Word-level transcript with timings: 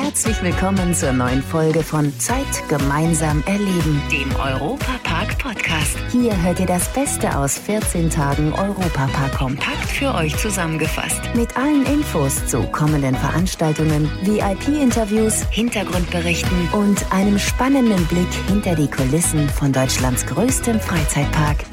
Herzlich 0.00 0.40
willkommen 0.44 0.94
zur 0.94 1.12
neuen 1.12 1.42
Folge 1.42 1.82
von 1.82 2.16
Zeit 2.20 2.46
gemeinsam 2.68 3.42
erleben, 3.46 4.00
dem 4.12 4.32
Europapark 4.36 5.36
Podcast. 5.38 5.98
Hier 6.12 6.40
hört 6.40 6.60
ihr 6.60 6.66
das 6.66 6.92
Beste 6.92 7.36
aus 7.36 7.58
14 7.58 8.08
Tagen 8.08 8.52
Europapark 8.52 9.34
kompakt 9.34 9.88
für 9.88 10.14
euch 10.14 10.36
zusammengefasst. 10.36 11.20
Mit 11.34 11.56
allen 11.56 11.84
Infos 11.86 12.46
zu 12.46 12.62
kommenden 12.70 13.16
Veranstaltungen, 13.16 14.08
VIP-Interviews, 14.22 15.42
Hintergrundberichten 15.50 16.68
und 16.72 17.12
einem 17.12 17.38
spannenden 17.38 18.06
Blick 18.06 18.32
hinter 18.46 18.76
die 18.76 18.88
Kulissen 18.88 19.48
von 19.48 19.72
Deutschlands 19.72 20.24
größtem 20.26 20.78
Freizeitpark. 20.78 21.64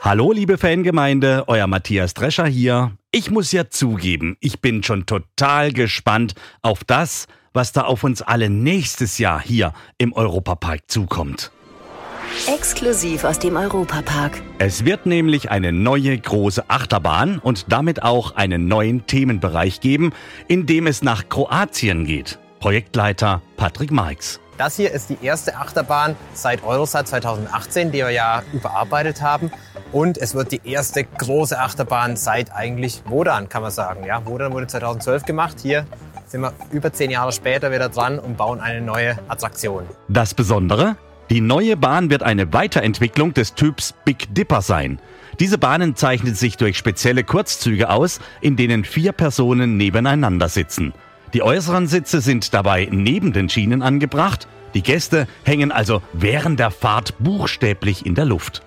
Hallo 0.00 0.32
liebe 0.32 0.56
Fangemeinde, 0.56 1.44
euer 1.48 1.66
Matthias 1.66 2.14
Drescher 2.14 2.46
hier. 2.46 2.92
Ich 3.16 3.30
muss 3.30 3.52
ja 3.52 3.70
zugeben, 3.70 4.36
ich 4.40 4.60
bin 4.60 4.82
schon 4.82 5.06
total 5.06 5.70
gespannt 5.72 6.34
auf 6.62 6.82
das, 6.82 7.28
was 7.52 7.70
da 7.70 7.82
auf 7.82 8.02
uns 8.02 8.22
alle 8.22 8.50
nächstes 8.50 9.18
Jahr 9.18 9.40
hier 9.40 9.72
im 9.98 10.12
Europapark 10.12 10.90
zukommt. 10.90 11.52
Exklusiv 12.48 13.22
aus 13.22 13.38
dem 13.38 13.54
Europapark. 13.54 14.42
Es 14.58 14.84
wird 14.84 15.06
nämlich 15.06 15.48
eine 15.52 15.70
neue 15.70 16.18
große 16.18 16.68
Achterbahn 16.68 17.38
und 17.38 17.66
damit 17.70 18.02
auch 18.02 18.34
einen 18.34 18.66
neuen 18.66 19.06
Themenbereich 19.06 19.80
geben, 19.80 20.12
in 20.48 20.66
dem 20.66 20.88
es 20.88 21.02
nach 21.02 21.28
Kroatien 21.28 22.06
geht. 22.06 22.40
Projektleiter 22.58 23.42
Patrick 23.56 23.92
Marx. 23.92 24.40
Das 24.58 24.74
hier 24.74 24.90
ist 24.90 25.10
die 25.10 25.18
erste 25.22 25.56
Achterbahn 25.56 26.16
seit 26.32 26.64
Eurosat 26.64 27.06
2018, 27.06 27.92
die 27.92 27.98
wir 27.98 28.10
ja 28.10 28.42
überarbeitet 28.52 29.22
haben. 29.22 29.52
Und 29.94 30.18
es 30.18 30.34
wird 30.34 30.50
die 30.50 30.60
erste 30.64 31.04
große 31.04 31.56
Achterbahn 31.56 32.16
seit 32.16 32.52
eigentlich 32.52 33.02
Wodan, 33.06 33.48
kann 33.48 33.62
man 33.62 33.70
sagen. 33.70 34.04
Ja, 34.04 34.26
Wodan 34.26 34.52
wurde 34.52 34.66
2012 34.66 35.24
gemacht. 35.24 35.58
Hier 35.62 35.86
sind 36.26 36.40
wir 36.40 36.52
über 36.72 36.92
zehn 36.92 37.12
Jahre 37.12 37.30
später 37.30 37.70
wieder 37.70 37.88
dran 37.90 38.18
und 38.18 38.36
bauen 38.36 38.58
eine 38.58 38.80
neue 38.80 39.16
Attraktion. 39.28 39.84
Das 40.08 40.34
Besondere? 40.34 40.96
Die 41.30 41.40
neue 41.40 41.76
Bahn 41.76 42.10
wird 42.10 42.24
eine 42.24 42.52
Weiterentwicklung 42.52 43.34
des 43.34 43.54
Typs 43.54 43.94
Big 44.04 44.34
Dipper 44.34 44.62
sein. 44.62 44.98
Diese 45.38 45.58
Bahnen 45.58 45.94
zeichnet 45.94 46.36
sich 46.36 46.56
durch 46.56 46.76
spezielle 46.76 47.22
Kurzzüge 47.22 47.88
aus, 47.88 48.18
in 48.40 48.56
denen 48.56 48.82
vier 48.84 49.12
Personen 49.12 49.76
nebeneinander 49.76 50.48
sitzen. 50.48 50.92
Die 51.34 51.42
äußeren 51.44 51.86
Sitze 51.86 52.20
sind 52.20 52.52
dabei 52.52 52.88
neben 52.90 53.32
den 53.32 53.48
Schienen 53.48 53.80
angebracht. 53.80 54.48
Die 54.74 54.82
Gäste 54.82 55.28
hängen 55.44 55.70
also 55.70 56.02
während 56.12 56.58
der 56.58 56.72
Fahrt 56.72 57.14
buchstäblich 57.20 58.04
in 58.04 58.16
der 58.16 58.24
Luft. 58.24 58.62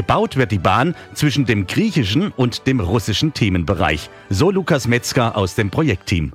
Gebaut 0.00 0.36
wird 0.36 0.50
die 0.50 0.58
Bahn 0.58 0.94
zwischen 1.12 1.44
dem 1.44 1.66
griechischen 1.66 2.32
und 2.32 2.66
dem 2.66 2.80
russischen 2.80 3.34
Themenbereich. 3.34 4.08
So 4.30 4.50
Lukas 4.50 4.88
Metzger 4.88 5.36
aus 5.36 5.56
dem 5.56 5.68
Projektteam. 5.68 6.32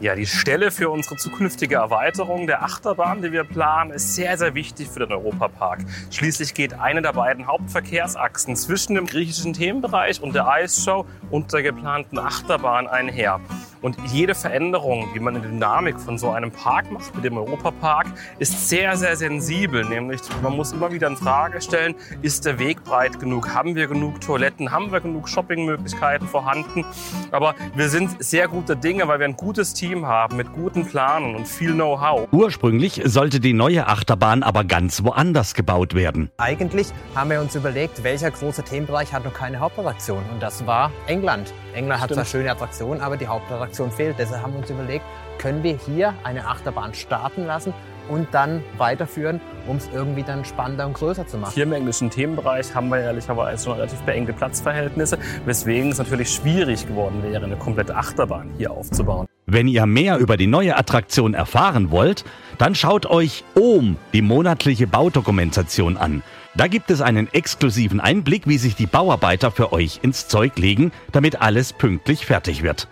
Ja, 0.00 0.14
die 0.14 0.26
Stelle 0.26 0.70
für 0.70 0.90
unsere 0.90 1.16
zukünftige 1.16 1.76
Erweiterung 1.76 2.46
der 2.46 2.62
Achterbahn, 2.62 3.22
die 3.22 3.32
wir 3.32 3.44
planen, 3.44 3.90
ist 3.90 4.14
sehr, 4.14 4.36
sehr 4.36 4.54
wichtig 4.54 4.88
für 4.88 4.98
den 4.98 5.12
Europapark. 5.12 5.78
Schließlich 6.10 6.52
geht 6.52 6.74
eine 6.74 7.00
der 7.00 7.14
beiden 7.14 7.46
Hauptverkehrsachsen 7.46 8.54
zwischen 8.54 8.96
dem 8.96 9.06
griechischen 9.06 9.54
Themenbereich 9.54 10.20
und 10.20 10.34
der 10.34 10.46
Eisshow 10.46 11.06
und 11.30 11.50
der 11.54 11.62
geplanten 11.62 12.18
Achterbahn 12.18 12.86
einher. 12.86 13.40
Und 13.86 13.96
jede 14.06 14.34
Veränderung, 14.34 15.06
die 15.14 15.20
man 15.20 15.36
in 15.36 15.42
der 15.42 15.50
Dynamik 15.52 16.00
von 16.00 16.18
so 16.18 16.30
einem 16.30 16.50
Park 16.50 16.90
macht, 16.90 17.14
mit 17.14 17.24
dem 17.24 17.38
Europapark, 17.38 18.08
ist 18.40 18.68
sehr, 18.68 18.96
sehr 18.96 19.14
sensibel. 19.14 19.84
Nämlich, 19.84 20.22
man 20.42 20.56
muss 20.56 20.72
immer 20.72 20.90
wieder 20.90 21.06
in 21.06 21.16
Frage 21.16 21.60
stellen, 21.60 21.94
ist 22.20 22.46
der 22.46 22.58
Weg 22.58 22.82
breit 22.82 23.20
genug? 23.20 23.54
Haben 23.54 23.76
wir 23.76 23.86
genug 23.86 24.20
Toiletten? 24.20 24.72
Haben 24.72 24.90
wir 24.90 24.98
genug 24.98 25.28
Shoppingmöglichkeiten 25.28 26.26
vorhanden? 26.26 26.84
Aber 27.30 27.54
wir 27.76 27.88
sind 27.88 28.20
sehr 28.20 28.48
gute 28.48 28.74
Dinge, 28.74 29.06
weil 29.06 29.20
wir 29.20 29.26
ein 29.26 29.36
gutes 29.36 29.72
Team 29.72 30.04
haben 30.04 30.36
mit 30.36 30.52
guten 30.52 30.84
Planen 30.84 31.36
und 31.36 31.46
viel 31.46 31.72
Know-how. 31.72 32.26
Ursprünglich 32.32 33.02
sollte 33.04 33.38
die 33.38 33.52
neue 33.52 33.86
Achterbahn 33.86 34.42
aber 34.42 34.64
ganz 34.64 35.04
woanders 35.04 35.54
gebaut 35.54 35.94
werden. 35.94 36.32
Eigentlich 36.38 36.88
haben 37.14 37.30
wir 37.30 37.40
uns 37.40 37.54
überlegt, 37.54 38.02
welcher 38.02 38.32
große 38.32 38.64
Themenbereich 38.64 39.12
hat 39.12 39.24
noch 39.24 39.34
keine 39.34 39.60
Hauptattraktion. 39.60 40.24
Und 40.32 40.42
das 40.42 40.66
war 40.66 40.90
England. 41.06 41.54
England 41.72 42.02
hat 42.02 42.12
zwar 42.12 42.24
schöne 42.24 42.50
Attraktionen, 42.50 43.00
aber 43.00 43.16
die 43.16 43.28
Hauptattraktion 43.28 43.75
fehlt. 43.90 44.18
Deshalb 44.18 44.42
haben 44.42 44.52
wir 44.52 44.60
uns 44.60 44.70
überlegt, 44.70 45.04
können 45.38 45.62
wir 45.62 45.76
hier 45.76 46.14
eine 46.24 46.46
Achterbahn 46.46 46.94
starten 46.94 47.46
lassen 47.46 47.74
und 48.08 48.28
dann 48.32 48.62
weiterführen, 48.78 49.40
um 49.66 49.76
es 49.76 49.88
irgendwie 49.92 50.22
dann 50.22 50.44
spannender 50.44 50.86
und 50.86 50.94
größer 50.94 51.26
zu 51.26 51.38
machen. 51.38 51.52
Hier 51.54 51.64
im 51.64 51.72
englischen 51.72 52.10
Themenbereich 52.10 52.74
haben 52.74 52.88
wir 52.88 52.98
ehrlicherweise 52.98 53.64
schon 53.64 53.74
relativ 53.74 54.00
beengte 54.00 54.32
Platzverhältnisse, 54.32 55.18
weswegen 55.44 55.90
es 55.90 55.98
natürlich 55.98 56.30
schwierig 56.30 56.86
geworden 56.86 57.22
wäre, 57.22 57.44
eine 57.44 57.56
komplette 57.56 57.96
Achterbahn 57.96 58.50
hier 58.56 58.70
aufzubauen. 58.70 59.26
Wenn 59.46 59.68
ihr 59.68 59.86
mehr 59.86 60.18
über 60.18 60.36
die 60.36 60.48
neue 60.48 60.76
Attraktion 60.76 61.34
erfahren 61.34 61.90
wollt, 61.90 62.24
dann 62.58 62.74
schaut 62.74 63.06
euch 63.06 63.44
OM, 63.54 63.96
die 64.12 64.22
monatliche 64.22 64.88
Baudokumentation 64.88 65.96
an. 65.96 66.22
Da 66.56 66.68
gibt 66.68 66.90
es 66.90 67.00
einen 67.00 67.32
exklusiven 67.32 68.00
Einblick, 68.00 68.48
wie 68.48 68.58
sich 68.58 68.74
die 68.74 68.86
Bauarbeiter 68.86 69.50
für 69.50 69.72
euch 69.72 70.00
ins 70.02 70.26
Zeug 70.26 70.58
legen, 70.58 70.90
damit 71.12 71.42
alles 71.42 71.72
pünktlich 71.72 72.26
fertig 72.26 72.62
wird. 72.62 72.88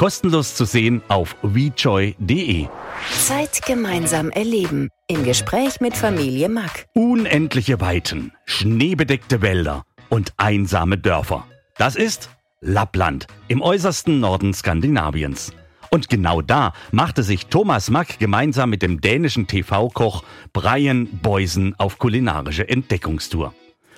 Kostenlos 0.00 0.54
zu 0.54 0.64
sehen 0.64 1.02
auf 1.08 1.36
wejoy.de. 1.42 2.68
Zeit 3.18 3.60
gemeinsam 3.66 4.30
erleben. 4.30 4.88
Im 5.08 5.24
Gespräch 5.24 5.82
mit 5.82 5.94
Familie 5.94 6.48
Mack. 6.48 6.86
Unendliche 6.94 7.82
Weiten, 7.82 8.32
schneebedeckte 8.46 9.42
Wälder 9.42 9.84
und 10.08 10.32
einsame 10.38 10.96
Dörfer. 10.96 11.44
Das 11.76 11.96
ist 11.96 12.30
Lappland 12.62 13.26
im 13.48 13.60
äußersten 13.60 14.20
Norden 14.20 14.54
Skandinaviens. 14.54 15.52
Und 15.90 16.08
genau 16.08 16.40
da 16.40 16.72
machte 16.92 17.22
sich 17.22 17.48
Thomas 17.48 17.90
Mack 17.90 18.18
gemeinsam 18.18 18.70
mit 18.70 18.80
dem 18.80 19.02
dänischen 19.02 19.48
TV-Koch 19.48 20.24
Brian 20.54 21.08
Boysen 21.20 21.74
auf 21.78 21.98
kulinarische 21.98 22.66
Entdeckungstour. 22.66 23.52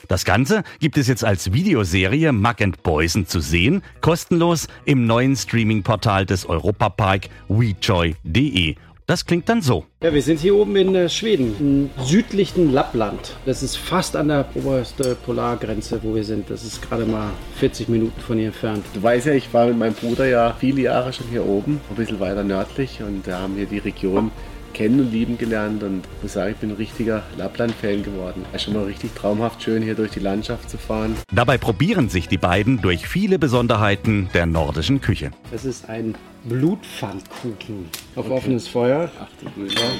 Das 0.08 0.24
Ganze 0.24 0.62
gibt 0.80 0.98
es 0.98 1.08
jetzt 1.08 1.24
als 1.24 1.52
Videoserie 1.52 2.32
Mack 2.32 2.60
and 2.60 2.82
Boysen 2.82 3.26
zu 3.26 3.40
sehen, 3.40 3.82
kostenlos 4.00 4.68
im 4.84 5.06
neuen 5.06 5.36
Streaming-Portal 5.36 6.26
des 6.26 6.46
Europapark 6.46 7.28
WeJoy.de. 7.48 8.76
Das 9.06 9.26
klingt 9.26 9.48
dann 9.48 9.60
so. 9.60 9.84
Ja, 10.02 10.14
wir 10.14 10.22
sind 10.22 10.38
hier 10.38 10.54
oben 10.54 10.76
in 10.76 10.94
äh, 10.94 11.08
Schweden, 11.08 11.56
im 11.58 12.04
südlichen 12.04 12.72
Lappland. 12.72 13.36
Das 13.44 13.62
ist 13.62 13.76
fast 13.76 14.14
an 14.14 14.28
der 14.28 14.46
obersten 14.54 15.16
Polargrenze, 15.26 16.00
wo 16.02 16.14
wir 16.14 16.22
sind. 16.22 16.48
Das 16.48 16.64
ist 16.64 16.80
gerade 16.80 17.04
mal 17.04 17.30
40 17.56 17.88
Minuten 17.88 18.20
von 18.20 18.38
hier 18.38 18.46
entfernt. 18.46 18.84
Du 18.94 19.02
weißt 19.02 19.26
ja, 19.26 19.32
ich 19.32 19.52
war 19.52 19.66
mit 19.66 19.76
meinem 19.76 19.94
Bruder 19.94 20.26
ja 20.26 20.56
viele 20.58 20.82
Jahre 20.82 21.12
schon 21.12 21.26
hier 21.26 21.44
oben, 21.44 21.80
ein 21.90 21.96
bisschen 21.96 22.20
weiter 22.20 22.44
nördlich 22.44 23.02
und 23.02 23.26
da 23.26 23.40
haben 23.40 23.56
wir 23.56 23.66
die 23.66 23.78
Region 23.78 24.30
kennen 24.72 25.00
und 25.00 25.12
lieben 25.12 25.38
gelernt 25.38 25.82
und 25.82 26.02
ich 26.16 26.22
muss 26.22 26.32
sagen, 26.32 26.52
ich 26.52 26.56
bin 26.58 26.70
ein 26.70 26.76
richtiger 26.76 27.22
Lappland-Fan 27.36 28.02
geworden. 28.02 28.44
Es 28.52 28.56
ist 28.56 28.62
schon 28.64 28.74
mal 28.74 28.84
richtig 28.84 29.14
traumhaft 29.14 29.62
schön, 29.62 29.82
hier 29.82 29.94
durch 29.94 30.10
die 30.12 30.20
Landschaft 30.20 30.68
zu 30.70 30.78
fahren. 30.78 31.16
Dabei 31.32 31.58
probieren 31.58 32.08
sich 32.08 32.28
die 32.28 32.38
beiden 32.38 32.80
durch 32.80 33.06
viele 33.06 33.38
Besonderheiten 33.38 34.28
der 34.34 34.46
nordischen 34.46 35.00
Küche. 35.00 35.30
Das 35.50 35.64
ist 35.64 35.88
ein 35.88 36.14
Blutpfannkuchen 36.44 37.86
auf 38.16 38.28
offenes 38.30 38.66
Feuer. 38.66 39.10
Ach 39.20 39.28
du 39.40 39.50
Güte. 39.60 39.76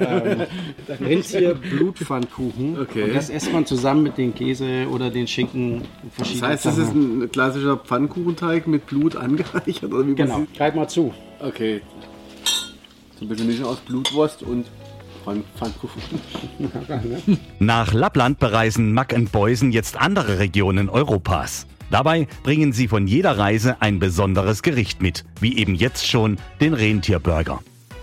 Ähm, 0.00 0.42
Rentier 0.98 1.54
Blutpfannkuchen. 1.54 2.78
Okay. 2.80 3.02
Und 3.04 3.14
das 3.14 3.28
isst 3.28 3.52
man 3.52 3.66
zusammen 3.66 4.02
mit 4.02 4.16
dem 4.16 4.34
Käse 4.34 4.86
oder 4.90 5.10
den 5.10 5.26
Schinken. 5.26 5.82
Das 6.16 6.40
heißt, 6.40 6.64
das 6.64 6.78
ist 6.78 6.94
ein 6.94 7.30
klassischer 7.30 7.76
Pfannkuchenteig 7.76 8.66
mit 8.66 8.86
Blut 8.86 9.14
angereichert? 9.14 9.92
Oder 9.92 10.06
wie 10.06 10.14
Genau, 10.14 10.38
sieht? 10.38 10.54
greif 10.56 10.74
mal 10.74 10.88
zu. 10.88 11.12
Okay. 11.40 11.82
So 13.20 13.26
ein 13.26 13.28
bisschen 13.28 13.46
Mischung 13.46 13.66
aus 13.66 13.78
Blutwurst 13.80 14.42
und. 14.42 14.66
Nach 17.58 17.92
Lappland 17.92 18.38
bereisen 18.38 18.94
Mack 18.94 19.12
and 19.12 19.30
Boysen 19.30 19.70
jetzt 19.70 19.98
andere 19.98 20.38
Regionen 20.38 20.88
Europas. 20.88 21.66
Dabei 21.90 22.26
bringen 22.42 22.72
sie 22.72 22.88
von 22.88 23.06
jeder 23.06 23.36
Reise 23.36 23.76
ein 23.80 23.98
besonderes 23.98 24.62
Gericht 24.62 25.02
mit, 25.02 25.26
wie 25.40 25.58
eben 25.58 25.74
jetzt 25.74 26.08
schon 26.08 26.38
den 26.62 26.72
Rentierburger. 26.72 27.60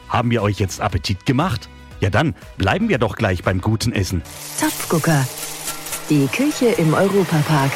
Haben 0.09 0.29
wir 0.29 0.43
euch 0.43 0.59
jetzt 0.59 0.79
Appetit 0.79 1.25
gemacht? 1.25 1.67
Ja 2.01 2.11
dann 2.11 2.35
bleiben 2.59 2.87
wir 2.87 2.99
doch 2.99 3.15
gleich 3.15 3.41
beim 3.43 3.61
guten 3.61 3.93
Essen. 3.93 4.21
Topfgucker. 4.59 5.27
Die 6.11 6.27
Küche 6.27 6.67
im 6.77 6.93
Europapark. 6.93 7.71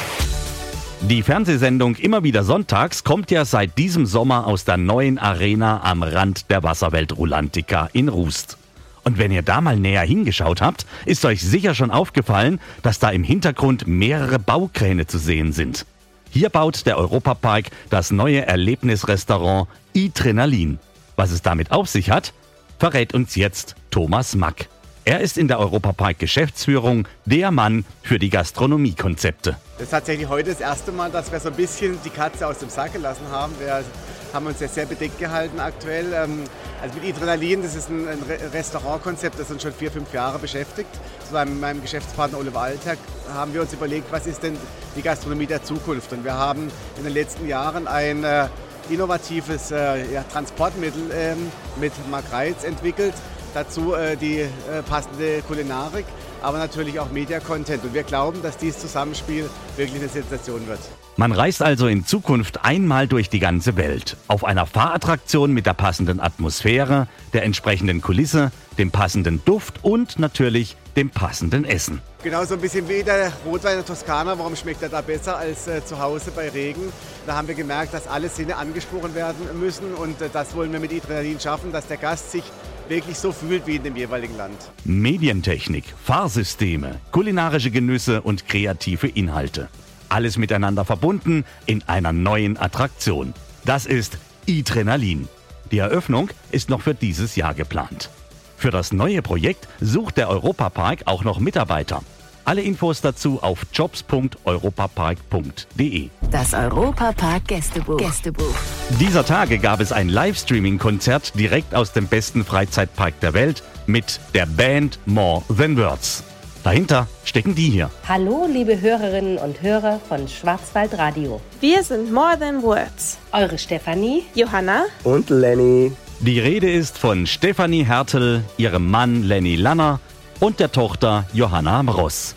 Die 1.02 1.24
Fernsehsendung 1.24 1.96
immer 1.96 2.24
wieder 2.24 2.44
sonntags 2.44 3.04
kommt 3.04 3.32
ja 3.32 3.44
seit 3.44 3.78
diesem 3.80 4.06
Sommer 4.06 4.46
aus 4.46 4.66
der 4.66 4.78
neuen 4.78 5.18
Arena 5.18 5.82
am 5.84 6.04
Rand 6.04 6.52
der 6.52 6.62
Wasserwelt 6.62 7.18
Rulantica 7.18 7.90
in 7.92 8.08
Rust. 8.08 8.58
Und 9.04 9.18
wenn 9.18 9.32
ihr 9.32 9.42
da 9.42 9.62
mal 9.62 9.78
näher 9.78 10.04
hingeschaut 10.04 10.62
habt, 10.62 10.86
ist 11.08 11.26
euch 11.26 11.42
sicher 11.42 11.74
schon 11.74 11.90
aufgefallen, 11.90 12.60
dass 12.84 13.00
da 13.00 13.10
im 13.10 13.24
Hintergrund 13.24 13.88
mehrere 13.88 14.38
Baukräne 14.38 15.08
zu 15.08 15.18
sehen 15.18 15.54
sind. 15.54 15.88
Hier 16.30 16.50
baut 16.50 16.86
der 16.86 17.00
Europapark 17.00 17.72
das 17.90 18.12
neue 18.12 18.46
Erlebnisrestaurant 18.46 19.68
Adrenalin. 19.98 20.78
Was 21.16 21.32
es 21.32 21.42
damit 21.42 21.72
auf 21.72 21.90
sich 21.90 22.12
hat, 22.12 22.32
verrät 22.78 23.16
uns 23.16 23.36
jetzt 23.36 23.76
Thomas 23.90 24.36
Mack. 24.36 24.70
Er 25.04 25.20
ist 25.20 25.40
in 25.40 25.48
der 25.48 25.60
Europapark 25.60 26.20
Geschäftsführung 26.20 27.08
der 27.26 27.50
Mann 27.50 27.86
für 28.04 28.20
die 28.20 28.30
Gastronomiekonzepte. 28.30 29.58
Das 29.74 29.86
ist 29.86 29.90
tatsächlich 29.90 30.30
heute 30.30 30.52
das 30.52 30.62
erste 30.62 30.92
Mal, 30.92 31.10
dass 31.10 31.32
wir 31.32 31.40
so 31.40 31.50
ein 31.50 31.56
bisschen 31.56 31.98
die 32.06 32.12
Katze 32.12 32.46
aus 32.46 32.60
dem 32.60 32.70
Sack 32.70 32.94
gelassen 32.94 33.26
haben. 33.32 33.52
Wir 33.60 33.84
haben 34.32 34.46
uns 34.46 34.60
ja 34.60 34.68
sehr 34.68 34.86
bedeckt 34.86 35.18
gehalten 35.18 35.60
aktuell. 35.60 36.14
Ähm, 36.14 36.44
also 36.84 37.00
mit 37.00 37.16
Adrenalin, 37.16 37.64
das 37.64 37.76
ist 37.76 37.90
ein, 37.90 38.08
Restaurantkonzept, 38.54 39.40
das 39.40 39.50
uns 39.50 39.64
schon 39.64 39.74
vier, 39.74 39.90
fünf 39.90 40.14
Jahre 40.14 40.38
beschäftigt. 40.38 40.92
So 41.32 41.40
mit 41.40 41.60
meinem 41.60 41.82
Geschäftspartner 41.82 42.38
Oliver 42.38 42.62
Alltag 42.62 43.00
haben 43.34 43.56
wir 43.56 43.62
uns 43.62 43.74
überlegt, 43.74 44.12
was 44.12 44.28
ist 44.28 44.44
denn 44.44 44.56
die 44.96 45.02
Gastronomie 45.02 45.48
der 45.48 45.64
Zukunft. 45.64 46.14
Und 46.14 46.24
wir 46.24 46.36
haben 46.36 46.70
in 46.98 47.04
den 47.04 47.14
letzten 47.14 47.48
Jahren 47.48 47.88
ein 47.88 48.24
äh, 48.24 48.46
innovatives 48.92 49.72
äh, 49.72 50.22
Transportmittel 50.32 51.10
ähm, 51.12 51.52
mit 51.80 51.92
Mark 52.12 52.26
Reitz 52.32 52.64
entwickelt, 52.64 53.16
dazu 53.54 53.94
äh, 53.94 54.16
die 54.16 54.40
äh, 54.40 54.50
passende 54.88 55.42
Kulinarik, 55.48 56.06
aber 56.42 56.58
natürlich 56.58 57.00
auch 57.00 57.12
Media-Content. 57.12 57.84
Und 57.84 57.94
wir 57.94 58.04
glauben, 58.04 58.42
dass 58.42 58.58
dieses 58.58 58.82
Zusammenspiel 58.82 59.50
wirklich 59.78 60.02
eine 60.02 60.10
Sensation 60.10 60.68
wird. 60.68 60.80
Man 61.18 61.34
reist 61.34 61.62
also 61.62 61.88
in 61.88 62.06
Zukunft 62.06 62.64
einmal 62.64 63.08
durch 63.08 63.30
die 63.30 63.40
ganze 63.40 63.76
Welt. 63.76 64.16
Auf 64.28 64.46
einer 64.46 64.66
Fahrattraktion 64.66 65.54
mit 65.54 65.66
der 65.66 65.74
passenden 65.74 66.20
Atmosphäre, 66.22 67.08
der 67.34 67.44
entsprechenden 67.44 68.02
Kulisse, 68.02 68.52
dem 68.78 68.92
passenden 68.92 69.44
Duft 69.44 69.84
und 69.84 70.20
natürlich 70.20 70.78
dem 70.96 71.10
passenden 71.10 71.66
Essen. 71.66 72.02
Genau 72.24 72.46
so 72.46 72.54
ein 72.54 72.62
bisschen 72.62 72.88
wie 72.88 73.04
der 73.04 73.32
Rotwein 73.46 73.76
der 73.76 73.86
Toskana. 73.86 74.38
Warum 74.38 74.56
schmeckt 74.56 74.84
er 74.84 74.90
da 74.90 75.02
besser 75.02 75.38
als 75.38 75.68
äh, 75.68 75.84
zu 75.84 76.00
Hause 76.00 76.32
bei 76.36 76.50
Regen? 76.50 76.92
Da 77.26 77.36
haben 77.36 77.48
wir 77.48 77.56
gemerkt, 77.56 77.94
dass 77.94 78.08
alle 78.08 78.30
Sinne 78.30 78.56
angesprochen 78.56 79.14
werden 79.14 79.60
müssen 79.60 79.94
und 79.94 80.22
äh, 80.22 80.30
das 80.32 80.56
wollen 80.56 80.72
wir 80.72 80.80
mit 80.80 80.94
Adrenalin 80.94 81.40
schaffen, 81.40 81.72
dass 81.72 81.88
der 81.88 81.98
Gast 81.98 82.32
sich 82.32 82.44
wirklich 82.88 83.18
so 83.18 83.32
fühlt 83.32 83.68
wie 83.68 83.78
in 83.78 83.84
dem 83.84 83.96
jeweiligen 83.96 84.38
Land. 84.38 84.58
Medientechnik, 84.86 85.86
Fahrsysteme, 86.04 87.00
kulinarische 87.12 87.72
Genüsse 87.72 88.22
und 88.22 88.48
kreative 88.48 89.08
Inhalte. 89.08 89.70
Alles 90.12 90.38
miteinander 90.38 90.84
verbunden 90.84 91.46
in 91.66 91.84
einer 91.88 92.12
neuen 92.12 92.58
Attraktion. 92.58 93.34
Das 93.64 93.86
ist 93.86 94.18
Adrenalin. 94.50 95.30
Die 95.72 95.78
Eröffnung 95.78 96.30
ist 96.52 96.70
noch 96.70 96.82
für 96.82 96.94
dieses 96.94 97.38
Jahr 97.38 97.54
geplant. 97.54 98.10
Für 98.58 98.72
das 98.72 98.92
neue 98.92 99.22
Projekt 99.22 99.70
sucht 99.80 100.18
der 100.18 100.28
Europapark 100.28 101.04
auch 101.06 101.24
noch 101.24 101.40
Mitarbeiter. 101.40 102.04
Alle 102.44 102.62
Infos 102.62 103.00
dazu 103.00 103.42
auf 103.42 103.66
jobs.europapark.de. 103.72 106.10
Das 106.30 106.54
Europapark 106.54 107.48
Gästebuch. 107.48 107.96
Gästebuch. 107.96 108.54
Dieser 109.00 109.26
Tage 109.26 109.60
gab 109.60 109.80
es 109.80 109.94
ein 109.94 110.10
Livestreaming-Konzert 110.10 111.40
direkt 111.40 111.74
aus 111.74 111.94
dem 111.94 112.08
besten 112.08 112.44
Freizeitpark 112.44 113.18
der 113.22 113.34
Welt 113.34 113.64
mit 113.86 114.20
der 114.34 114.46
Band 114.46 115.00
More 115.06 115.42
Than 115.58 115.78
Words. 115.78 116.26
Dahinter 116.64 117.08
stecken 117.26 117.56
die 117.56 117.72
hier. 117.72 117.90
Hallo, 118.08 118.48
liebe 118.48 118.80
Hörerinnen 118.80 119.40
und 119.40 119.64
Hörer 119.64 120.00
von 120.08 120.28
Schwarzwald 120.28 120.96
Radio. 120.96 121.42
Wir 121.60 121.82
sind 121.82 122.14
More 122.14 122.38
Than 122.38 122.62
Words. 122.62 123.18
Eure 123.32 123.58
Stefanie, 123.58 124.24
Johanna 124.36 124.86
und 125.04 125.32
Lenny. 125.32 125.92
Die 126.20 126.40
Rede 126.40 126.72
ist 126.72 127.00
von 127.00 127.26
Stefanie 127.26 127.84
Hertel, 127.84 128.44
ihrem 128.58 128.92
Mann 128.92 129.24
Lenny 129.24 129.56
Lanner 129.56 130.00
und 130.40 130.60
der 130.60 130.72
Tochter 130.72 131.26
Johanna 131.34 131.82
Ross. 131.82 132.36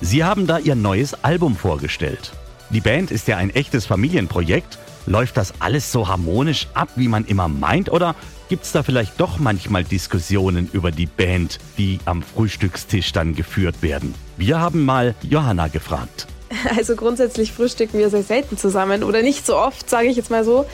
Sie 0.00 0.24
haben 0.24 0.46
da 0.46 0.58
ihr 0.58 0.74
neues 0.74 1.12
Album 1.22 1.54
vorgestellt. 1.54 2.32
Die 2.70 2.80
Band 2.80 3.10
ist 3.10 3.28
ja 3.28 3.36
ein 3.36 3.50
echtes 3.50 3.84
Familienprojekt. 3.84 4.78
Läuft 5.04 5.36
das 5.36 5.52
alles 5.60 5.92
so 5.92 6.08
harmonisch 6.08 6.66
ab, 6.72 6.88
wie 6.96 7.08
man 7.08 7.26
immer 7.26 7.48
meint? 7.48 7.92
Oder 7.92 8.14
gibt 8.48 8.64
es 8.64 8.72
da 8.72 8.82
vielleicht 8.82 9.20
doch 9.20 9.38
manchmal 9.38 9.84
Diskussionen 9.84 10.68
über 10.72 10.90
die 10.90 11.06
Band, 11.06 11.58
die 11.78 11.98
am 12.04 12.22
Frühstückstisch 12.22 13.12
dann 13.12 13.34
geführt 13.34 13.82
werden? 13.82 14.14
Wir 14.36 14.60
haben 14.60 14.84
mal 14.84 15.14
Johanna 15.22 15.68
gefragt. 15.68 16.26
Also 16.76 16.94
grundsätzlich 16.94 17.52
frühstücken 17.52 17.98
wir 17.98 18.08
sehr 18.08 18.22
selten 18.22 18.56
zusammen 18.56 19.02
oder 19.02 19.22
nicht 19.22 19.44
so 19.44 19.56
oft, 19.56 19.90
sage 19.90 20.08
ich 20.08 20.16
jetzt 20.16 20.30
mal 20.30 20.44
so. 20.44 20.64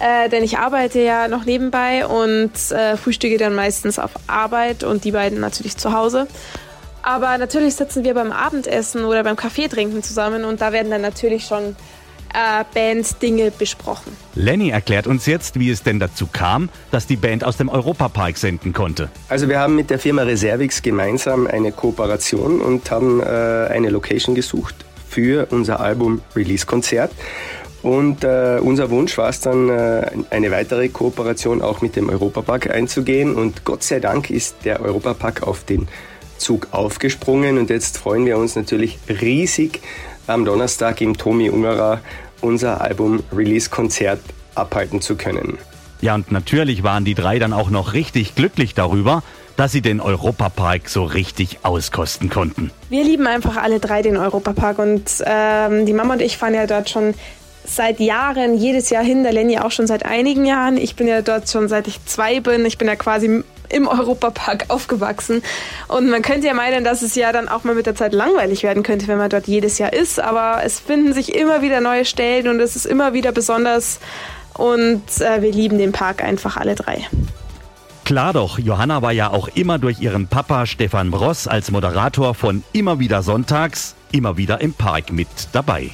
Äh, 0.00 0.28
denn 0.28 0.42
ich 0.42 0.58
arbeite 0.58 1.00
ja 1.00 1.28
noch 1.28 1.44
nebenbei 1.44 2.06
und 2.06 2.50
äh, 2.70 2.96
frühstücke 2.96 3.38
dann 3.38 3.54
meistens 3.54 3.98
auf 3.98 4.10
Arbeit 4.26 4.82
und 4.82 5.04
die 5.04 5.12
beiden 5.12 5.40
natürlich 5.40 5.76
zu 5.76 5.92
Hause. 5.92 6.26
Aber 7.02 7.38
natürlich 7.38 7.74
sitzen 7.74 8.04
wir 8.04 8.14
beim 8.14 8.32
Abendessen 8.32 9.04
oder 9.04 9.22
beim 9.22 9.36
Kaffee 9.36 9.68
trinken 9.68 10.02
zusammen 10.02 10.44
und 10.44 10.60
da 10.60 10.72
werden 10.72 10.90
dann 10.90 11.02
natürlich 11.02 11.44
schon 11.44 11.76
äh, 12.32 12.64
Band-Dinge 12.74 13.50
besprochen. 13.50 14.16
Lenny 14.34 14.70
erklärt 14.70 15.06
uns 15.06 15.26
jetzt, 15.26 15.58
wie 15.58 15.70
es 15.70 15.82
denn 15.82 16.00
dazu 16.00 16.26
kam, 16.30 16.68
dass 16.90 17.06
die 17.06 17.16
Band 17.16 17.44
aus 17.44 17.56
dem 17.56 17.68
Europapark 17.68 18.36
senden 18.36 18.72
konnte. 18.72 19.10
Also 19.28 19.48
wir 19.48 19.58
haben 19.58 19.76
mit 19.76 19.90
der 19.90 19.98
Firma 19.98 20.22
Reservix 20.22 20.82
gemeinsam 20.82 21.46
eine 21.46 21.72
Kooperation 21.72 22.60
und 22.60 22.90
haben 22.90 23.20
äh, 23.20 23.24
eine 23.24 23.90
Location 23.90 24.34
gesucht 24.34 24.74
für 25.08 25.46
unser 25.50 25.80
Album-Release-Konzert. 25.80 27.12
Und 27.82 28.22
äh, 28.22 28.58
unser 28.62 28.90
Wunsch 28.90 29.18
war 29.18 29.28
es 29.28 29.40
dann, 29.40 29.68
äh, 29.68 30.06
eine 30.30 30.50
weitere 30.52 30.88
Kooperation 30.88 31.60
auch 31.60 31.82
mit 31.82 31.96
dem 31.96 32.08
Europapark 32.08 32.70
einzugehen. 32.70 33.34
Und 33.34 33.64
Gott 33.64 33.82
sei 33.82 33.98
Dank 33.98 34.30
ist 34.30 34.56
der 34.64 34.80
Europapark 34.80 35.42
auf 35.42 35.64
den 35.64 35.88
Zug 36.42 36.68
aufgesprungen 36.72 37.56
und 37.56 37.70
jetzt 37.70 37.98
freuen 37.98 38.26
wir 38.26 38.36
uns 38.36 38.56
natürlich 38.56 38.98
riesig, 39.08 39.80
am 40.32 40.44
Donnerstag 40.44 41.00
im 41.00 41.16
Tomi 41.16 41.50
Ungerer 41.50 42.00
unser 42.40 42.80
Album-Release-Konzert 42.80 44.20
abhalten 44.54 45.00
zu 45.00 45.16
können. 45.16 45.58
Ja, 46.00 46.14
und 46.14 46.32
natürlich 46.32 46.82
waren 46.82 47.04
die 47.04 47.14
drei 47.14 47.38
dann 47.38 47.52
auch 47.52 47.70
noch 47.70 47.92
richtig 47.92 48.34
glücklich 48.34 48.74
darüber, 48.74 49.22
dass 49.56 49.70
sie 49.72 49.82
den 49.82 50.00
Europapark 50.00 50.88
so 50.88 51.04
richtig 51.04 51.60
auskosten 51.62 52.28
konnten. 52.30 52.70
Wir 52.88 53.04
lieben 53.04 53.26
einfach 53.26 53.56
alle 53.56 53.78
drei 53.78 54.02
den 54.02 54.16
Europapark 54.16 54.78
und 54.78 55.22
ähm, 55.24 55.86
die 55.86 55.92
Mama 55.92 56.14
und 56.14 56.22
ich 56.22 56.36
fahren 56.36 56.54
ja 56.54 56.66
dort 56.66 56.90
schon 56.90 57.14
seit 57.64 58.00
Jahren 58.00 58.56
jedes 58.56 58.90
Jahr 58.90 59.04
hin, 59.04 59.22
der 59.22 59.32
Lenny 59.32 59.58
auch 59.58 59.70
schon 59.70 59.86
seit 59.86 60.04
einigen 60.04 60.46
Jahren. 60.46 60.76
Ich 60.76 60.96
bin 60.96 61.06
ja 61.06 61.22
dort 61.22 61.48
schon 61.48 61.68
seit 61.68 61.86
ich 61.86 62.04
zwei 62.06 62.40
bin. 62.40 62.66
Ich 62.66 62.78
bin 62.78 62.88
ja 62.88 62.96
quasi 62.96 63.44
im 63.72 63.88
Europapark 63.88 64.66
aufgewachsen. 64.68 65.42
Und 65.88 66.10
man 66.10 66.22
könnte 66.22 66.46
ja 66.46 66.54
meinen, 66.54 66.84
dass 66.84 67.02
es 67.02 67.14
ja 67.14 67.32
dann 67.32 67.48
auch 67.48 67.64
mal 67.64 67.74
mit 67.74 67.86
der 67.86 67.94
Zeit 67.94 68.12
langweilig 68.12 68.62
werden 68.62 68.82
könnte, 68.82 69.08
wenn 69.08 69.18
man 69.18 69.30
dort 69.30 69.46
jedes 69.46 69.78
Jahr 69.78 69.92
ist. 69.92 70.20
Aber 70.20 70.60
es 70.64 70.78
finden 70.80 71.12
sich 71.12 71.34
immer 71.34 71.62
wieder 71.62 71.80
neue 71.80 72.04
Stellen 72.04 72.48
und 72.48 72.60
es 72.60 72.76
ist 72.76 72.86
immer 72.86 73.12
wieder 73.12 73.32
besonders. 73.32 74.00
Und 74.54 75.02
äh, 75.20 75.42
wir 75.42 75.52
lieben 75.52 75.78
den 75.78 75.92
Park 75.92 76.22
einfach 76.22 76.56
alle 76.56 76.74
drei. 76.74 77.06
Klar 78.04 78.32
doch, 78.32 78.58
Johanna 78.58 79.00
war 79.00 79.12
ja 79.12 79.30
auch 79.30 79.48
immer 79.54 79.78
durch 79.78 80.00
ihren 80.00 80.26
Papa 80.26 80.66
Stefan 80.66 81.10
Bross 81.10 81.46
als 81.46 81.70
Moderator 81.70 82.34
von 82.34 82.64
Immer 82.72 82.98
wieder 82.98 83.22
Sonntags, 83.22 83.94
immer 84.10 84.36
wieder 84.36 84.60
im 84.60 84.74
Park 84.74 85.12
mit 85.12 85.28
dabei. 85.52 85.90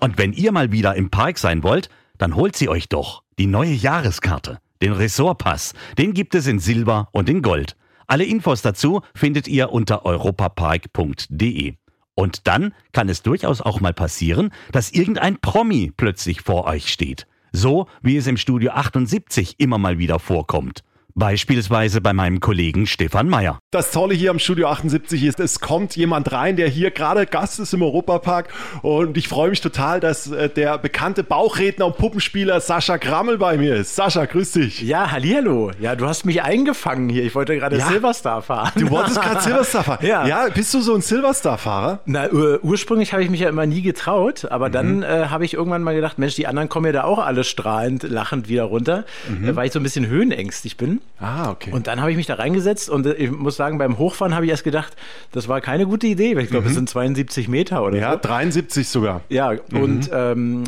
Und 0.00 0.16
wenn 0.16 0.32
ihr 0.32 0.52
mal 0.52 0.72
wieder 0.72 0.94
im 0.94 1.10
Park 1.10 1.38
sein 1.38 1.62
wollt, 1.62 1.90
dann 2.16 2.34
holt 2.34 2.56
sie 2.56 2.68
euch 2.68 2.88
doch 2.88 3.22
die 3.38 3.46
neue 3.46 3.72
Jahreskarte, 3.72 4.58
den 4.82 4.92
Ressortpass. 4.92 5.74
Den 5.96 6.14
gibt 6.14 6.34
es 6.34 6.46
in 6.46 6.58
Silber 6.58 7.08
und 7.12 7.28
in 7.28 7.42
Gold. 7.42 7.76
Alle 8.06 8.24
Infos 8.24 8.62
dazu 8.62 9.02
findet 9.14 9.48
ihr 9.48 9.70
unter 9.70 10.04
europapark.de. 10.04 11.74
Und 12.14 12.46
dann 12.46 12.74
kann 12.92 13.08
es 13.08 13.22
durchaus 13.22 13.60
auch 13.60 13.80
mal 13.80 13.94
passieren, 13.94 14.50
dass 14.72 14.90
irgendein 14.90 15.38
Promi 15.38 15.92
plötzlich 15.96 16.40
vor 16.40 16.64
euch 16.64 16.90
steht. 16.92 17.26
So 17.52 17.86
wie 18.02 18.16
es 18.16 18.26
im 18.26 18.36
Studio 18.36 18.72
78 18.72 19.60
immer 19.60 19.78
mal 19.78 19.98
wieder 19.98 20.18
vorkommt. 20.18 20.82
Beispielsweise 21.18 22.00
bei 22.00 22.12
meinem 22.12 22.38
Kollegen 22.38 22.86
Stefan 22.86 23.28
Meyer. 23.28 23.58
Das 23.72 23.90
Tolle 23.90 24.14
hier 24.14 24.30
am 24.30 24.38
Studio 24.38 24.68
78 24.68 25.24
ist, 25.24 25.40
es 25.40 25.58
kommt 25.58 25.96
jemand 25.96 26.30
rein, 26.30 26.54
der 26.54 26.68
hier 26.68 26.92
gerade 26.92 27.26
Gast 27.26 27.58
ist 27.58 27.74
im 27.74 27.82
Europapark. 27.82 28.48
Und 28.82 29.16
ich 29.16 29.26
freue 29.26 29.50
mich 29.50 29.60
total, 29.60 29.98
dass 29.98 30.30
äh, 30.30 30.48
der 30.48 30.78
bekannte 30.78 31.24
Bauchredner 31.24 31.86
und 31.86 31.96
Puppenspieler 31.96 32.60
Sascha 32.60 32.98
Grammel 32.98 33.36
bei 33.36 33.56
mir 33.56 33.74
ist. 33.74 33.96
Sascha, 33.96 34.26
grüß 34.26 34.52
dich. 34.52 34.80
Ja, 34.82 35.10
hallihallo. 35.10 35.72
Ja, 35.80 35.96
du 35.96 36.06
hast 36.06 36.24
mich 36.24 36.42
eingefangen 36.42 37.08
hier. 37.08 37.24
Ich 37.24 37.34
wollte 37.34 37.56
gerade 37.56 37.78
ja. 37.78 37.88
Silverstar 37.88 38.40
fahren. 38.40 38.70
Du 38.76 38.88
wolltest 38.88 39.20
gerade 39.20 39.40
Silverstar 39.42 39.82
fahren? 39.82 40.06
ja. 40.06 40.24
Ja, 40.24 40.48
bist 40.54 40.72
du 40.72 40.80
so 40.80 40.94
ein 40.94 41.00
Silverstar-Fahrer? 41.00 41.98
Na, 42.06 42.30
ur 42.30 42.60
ursprünglich 42.62 43.12
habe 43.12 43.24
ich 43.24 43.30
mich 43.30 43.40
ja 43.40 43.48
immer 43.48 43.66
nie 43.66 43.82
getraut. 43.82 44.44
Aber 44.52 44.68
mhm. 44.68 44.72
dann 44.72 45.02
äh, 45.02 45.26
habe 45.30 45.44
ich 45.44 45.54
irgendwann 45.54 45.82
mal 45.82 45.96
gedacht, 45.96 46.20
Mensch, 46.20 46.36
die 46.36 46.46
anderen 46.46 46.68
kommen 46.68 46.86
ja 46.86 46.92
da 46.92 47.04
auch 47.04 47.18
alle 47.18 47.42
strahlend, 47.42 48.04
lachend 48.04 48.48
wieder 48.48 48.64
runter, 48.64 49.04
mhm. 49.28 49.48
äh, 49.48 49.56
weil 49.56 49.66
ich 49.66 49.72
so 49.72 49.80
ein 49.80 49.82
bisschen 49.82 50.06
höhenängstig 50.06 50.76
bin. 50.76 51.00
Ah, 51.20 51.50
okay. 51.50 51.72
Und 51.72 51.86
dann 51.88 52.00
habe 52.00 52.10
ich 52.10 52.16
mich 52.16 52.26
da 52.26 52.34
reingesetzt 52.34 52.88
und 52.88 53.06
äh, 53.06 53.14
ich 53.14 53.30
muss 53.30 53.56
sagen, 53.56 53.78
beim 53.78 53.98
Hochfahren 53.98 54.34
habe 54.34 54.44
ich 54.44 54.50
erst 54.50 54.64
gedacht, 54.64 54.96
das 55.32 55.48
war 55.48 55.60
keine 55.60 55.86
gute 55.86 56.06
Idee, 56.06 56.36
weil 56.36 56.44
ich 56.44 56.50
glaube, 56.50 56.64
mhm. 56.64 56.70
es 56.70 56.74
sind 56.74 56.88
72 56.88 57.48
Meter 57.48 57.82
oder 57.82 57.98
ja, 57.98 58.10
so. 58.10 58.16
Ja, 58.16 58.20
73 58.22 58.88
sogar. 58.88 59.22
Ja, 59.28 59.52
mhm. 59.70 59.80
und 59.80 60.10
ähm, 60.12 60.64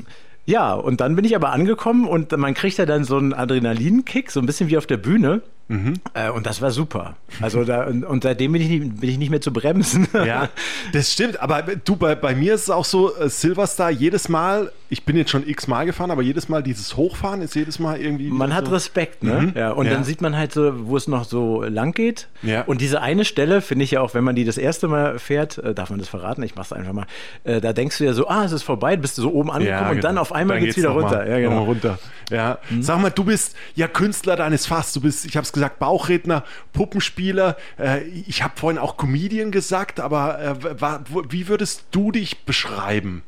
ja, 0.47 0.75
und 0.75 1.01
dann 1.01 1.15
bin 1.15 1.25
ich 1.25 1.37
aber 1.37 1.53
angekommen 1.53 2.09
und 2.09 2.37
man 2.37 2.55
kriegt 2.55 2.79
ja 2.79 2.87
dann 2.87 3.05
so 3.05 3.17
einen 3.17 3.33
Adrenalinkick, 3.33 4.31
so 4.33 4.41
ein 4.41 4.47
bisschen 4.47 4.69
wie 4.69 4.79
auf 4.79 4.87
der 4.87 4.97
Bühne. 4.97 5.43
Äh, 6.15 6.31
und 6.31 6.47
das 6.47 6.61
war 6.61 6.71
super. 6.73 7.17
Also 7.41 7.65
da, 7.65 7.85
und, 7.87 8.05
und 8.05 8.25
seitdem 8.25 8.53
bin 8.53 8.63
ich, 8.63 8.69
nicht, 8.69 9.01
bin 9.01 9.09
ich 9.11 9.19
nicht 9.19 9.31
mehr 9.31 9.41
zu 9.41 9.53
bremsen. 9.53 10.09
Ja, 10.13 10.49
das 10.93 11.13
stimmt. 11.13 11.41
Aber 11.41 11.63
du, 11.63 11.95
bei, 11.97 12.15
bei 12.17 12.35
mir 12.35 12.55
ist 12.55 12.63
es 12.65 12.71
auch 12.71 12.85
so, 12.85 13.15
äh, 13.17 13.29
Silverstar, 13.29 13.91
jedes 13.91 14.29
Mal, 14.29 14.73
ich 14.89 15.05
bin 15.05 15.17
jetzt 15.17 15.31
schon 15.31 15.47
x-mal 15.49 15.87
gefahren, 15.87 16.11
aber 16.11 16.23
jedes 16.23 16.49
Mal 16.49 16.63
dieses 16.65 16.97
Hochfahren 16.97 17.41
ist 17.43 17.55
jedes 17.55 17.79
Mal 17.79 18.01
irgendwie. 18.01 18.29
Man 18.31 18.53
hat 18.55 18.67
so 18.67 18.73
Respekt, 18.73 19.23
ne? 19.23 19.41
Mhm. 19.43 19.53
Ja, 19.57 19.71
und 19.71 19.87
Ja. 19.87 19.93
dann 19.93 20.03
sieht 20.05 20.21
man 20.21 20.37
halt 20.37 20.53
so, 20.53 20.89
wo 20.89 20.97
es 20.97 21.07
noch 21.07 21.25
so 21.25 21.63
lang 21.63 21.93
geht. 21.93 22.27
Ja. 22.43 22.63
Und 22.63 22.81
diese 22.81 23.01
eine 23.01 23.25
Stelle 23.25 23.61
finde 23.63 23.85
ich 23.85 23.93
ja 23.93 24.01
auch, 24.01 24.15
wenn 24.15 24.25
man 24.25 24.35
die 24.35 24.45
das 24.45 24.59
erste 24.59 24.89
Mal 24.89 25.19
fährt, 25.21 25.59
äh, 25.59 25.73
darf 25.75 25.91
man 25.91 26.01
das 26.01 26.09
verraten? 26.09 26.43
Ich 26.43 26.57
mach's 26.57 26.73
einfach 26.73 26.93
mal. 26.93 27.07
Äh, 27.45 27.61
da 27.61 27.73
denkst 27.73 27.99
du 27.99 28.05
ja 28.05 28.13
so, 28.13 28.27
ah, 28.29 28.45
es 28.45 28.51
ist 28.53 28.65
vorbei, 28.65 28.97
bist 28.97 29.17
du 29.19 29.23
so 29.23 29.33
oben 29.33 29.51
angekommen 29.53 29.91
und 29.93 30.03
dann 30.05 30.19
auf 30.19 30.33
einmal 30.33 30.57
genau. 30.59 30.61
Dann 30.61 30.65
geht's 30.67 30.77
wieder 30.79 30.89
noch 30.89 30.97
mal- 30.97 31.03
runter. 31.19 31.29
Ja, 31.31 31.39
genau. 31.39 31.65
runter. 31.65 31.99
Ja. 32.31 32.59
Sag 32.81 33.01
mal, 33.01 33.11
du 33.11 33.25
bist 33.25 33.55
ja 33.75 33.87
Künstler 33.89 34.37
deines 34.37 34.67
Fachs. 34.67 34.93
Du 34.93 35.01
bist, 35.01 35.25
ich 35.25 35.37
habe 35.37 35.45
es 35.45 35.53
gesagt, 35.61 35.79
Bauchredner, 35.79 36.45
Puppenspieler. 36.73 37.57
Äh, 37.79 38.03
ich 38.27 38.43
habe 38.43 38.55
vorhin 38.57 38.79
auch 38.79 38.97
Comedian 38.97 39.51
gesagt, 39.51 40.01
aber 40.01 40.41
äh, 40.41 40.81
wa- 40.81 41.01
wo- 41.09 41.25
wie 41.29 41.49
würdest 41.49 41.85
du 41.91 42.11
dich 42.13 42.45
beschreiben? 42.45 43.23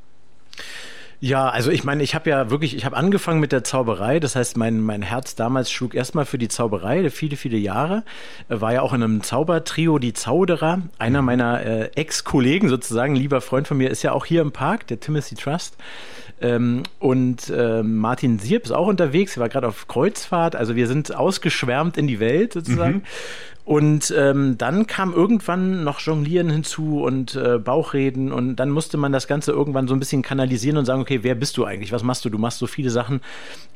Ja, 1.24 1.48
also 1.50 1.70
ich 1.70 1.84
meine, 1.84 2.02
ich 2.02 2.16
habe 2.16 2.28
ja 2.30 2.50
wirklich, 2.50 2.74
ich 2.74 2.84
habe 2.84 2.96
angefangen 2.96 3.38
mit 3.38 3.52
der 3.52 3.62
Zauberei. 3.62 4.18
Das 4.18 4.34
heißt, 4.34 4.56
mein, 4.56 4.80
mein 4.80 5.02
Herz 5.02 5.36
damals 5.36 5.70
schlug 5.70 5.94
erstmal 5.94 6.24
für 6.24 6.36
die 6.36 6.48
Zauberei, 6.48 7.08
viele, 7.10 7.36
viele 7.36 7.58
Jahre. 7.58 8.02
Äh, 8.48 8.60
War 8.60 8.72
ja 8.72 8.82
auch 8.82 8.92
in 8.92 9.04
einem 9.04 9.22
Zaubertrio, 9.22 10.00
die 10.00 10.14
Zauderer. 10.14 10.82
Einer 10.98 11.22
meiner 11.22 11.64
äh, 11.64 11.90
Ex-Kollegen 11.94 12.68
sozusagen, 12.68 13.14
lieber 13.14 13.40
Freund 13.40 13.68
von 13.68 13.76
mir, 13.76 13.88
ist 13.88 14.02
ja 14.02 14.10
auch 14.10 14.26
hier 14.26 14.42
im 14.42 14.50
Park, 14.50 14.88
der 14.88 14.98
Timothy 14.98 15.36
Trust. 15.36 15.76
Ähm, 16.40 16.82
und 16.98 17.52
ähm, 17.56 17.98
Martin 17.98 18.40
Sierp 18.40 18.64
ist 18.64 18.72
auch 18.72 18.88
unterwegs, 18.88 19.36
er 19.36 19.42
war 19.42 19.48
gerade 19.48 19.68
auf 19.68 19.86
Kreuzfahrt. 19.86 20.56
Also 20.56 20.74
wir 20.74 20.88
sind 20.88 21.14
ausgeschwärmt 21.14 21.96
in 21.98 22.08
die 22.08 22.18
Welt 22.18 22.54
sozusagen. 22.54 23.04
Und 23.64 24.12
ähm, 24.16 24.58
dann 24.58 24.88
kam 24.88 25.12
irgendwann 25.12 25.84
noch 25.84 26.00
Jonglieren 26.00 26.50
hinzu 26.50 27.02
und 27.02 27.36
äh, 27.36 27.58
Bauchreden 27.58 28.32
und 28.32 28.56
dann 28.56 28.70
musste 28.70 28.96
man 28.96 29.12
das 29.12 29.28
Ganze 29.28 29.52
irgendwann 29.52 29.86
so 29.86 29.94
ein 29.94 30.00
bisschen 30.00 30.22
kanalisieren 30.22 30.78
und 30.78 30.84
sagen, 30.84 31.00
okay, 31.00 31.20
wer 31.22 31.36
bist 31.36 31.56
du 31.56 31.64
eigentlich? 31.64 31.92
Was 31.92 32.02
machst 32.02 32.24
du? 32.24 32.30
Du 32.30 32.38
machst 32.38 32.58
so 32.58 32.66
viele 32.66 32.90
Sachen. 32.90 33.20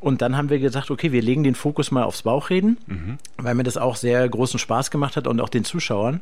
Und 0.01 0.21
dann 0.21 0.35
haben 0.35 0.49
wir 0.49 0.59
gesagt, 0.59 0.91
okay, 0.91 1.13
wir 1.13 1.21
legen 1.21 1.43
den 1.45 1.55
Fokus 1.55 1.91
mal 1.91 2.03
aufs 2.03 2.23
Bauchreden, 2.23 2.77
weil 3.37 3.55
mir 3.55 3.63
das 3.63 3.77
auch 3.77 3.95
sehr 3.95 4.27
großen 4.27 4.59
Spaß 4.59 4.91
gemacht 4.91 5.15
hat 5.15 5.25
und 5.25 5.39
auch 5.39 5.49
den 5.49 5.63
Zuschauern. 5.63 6.19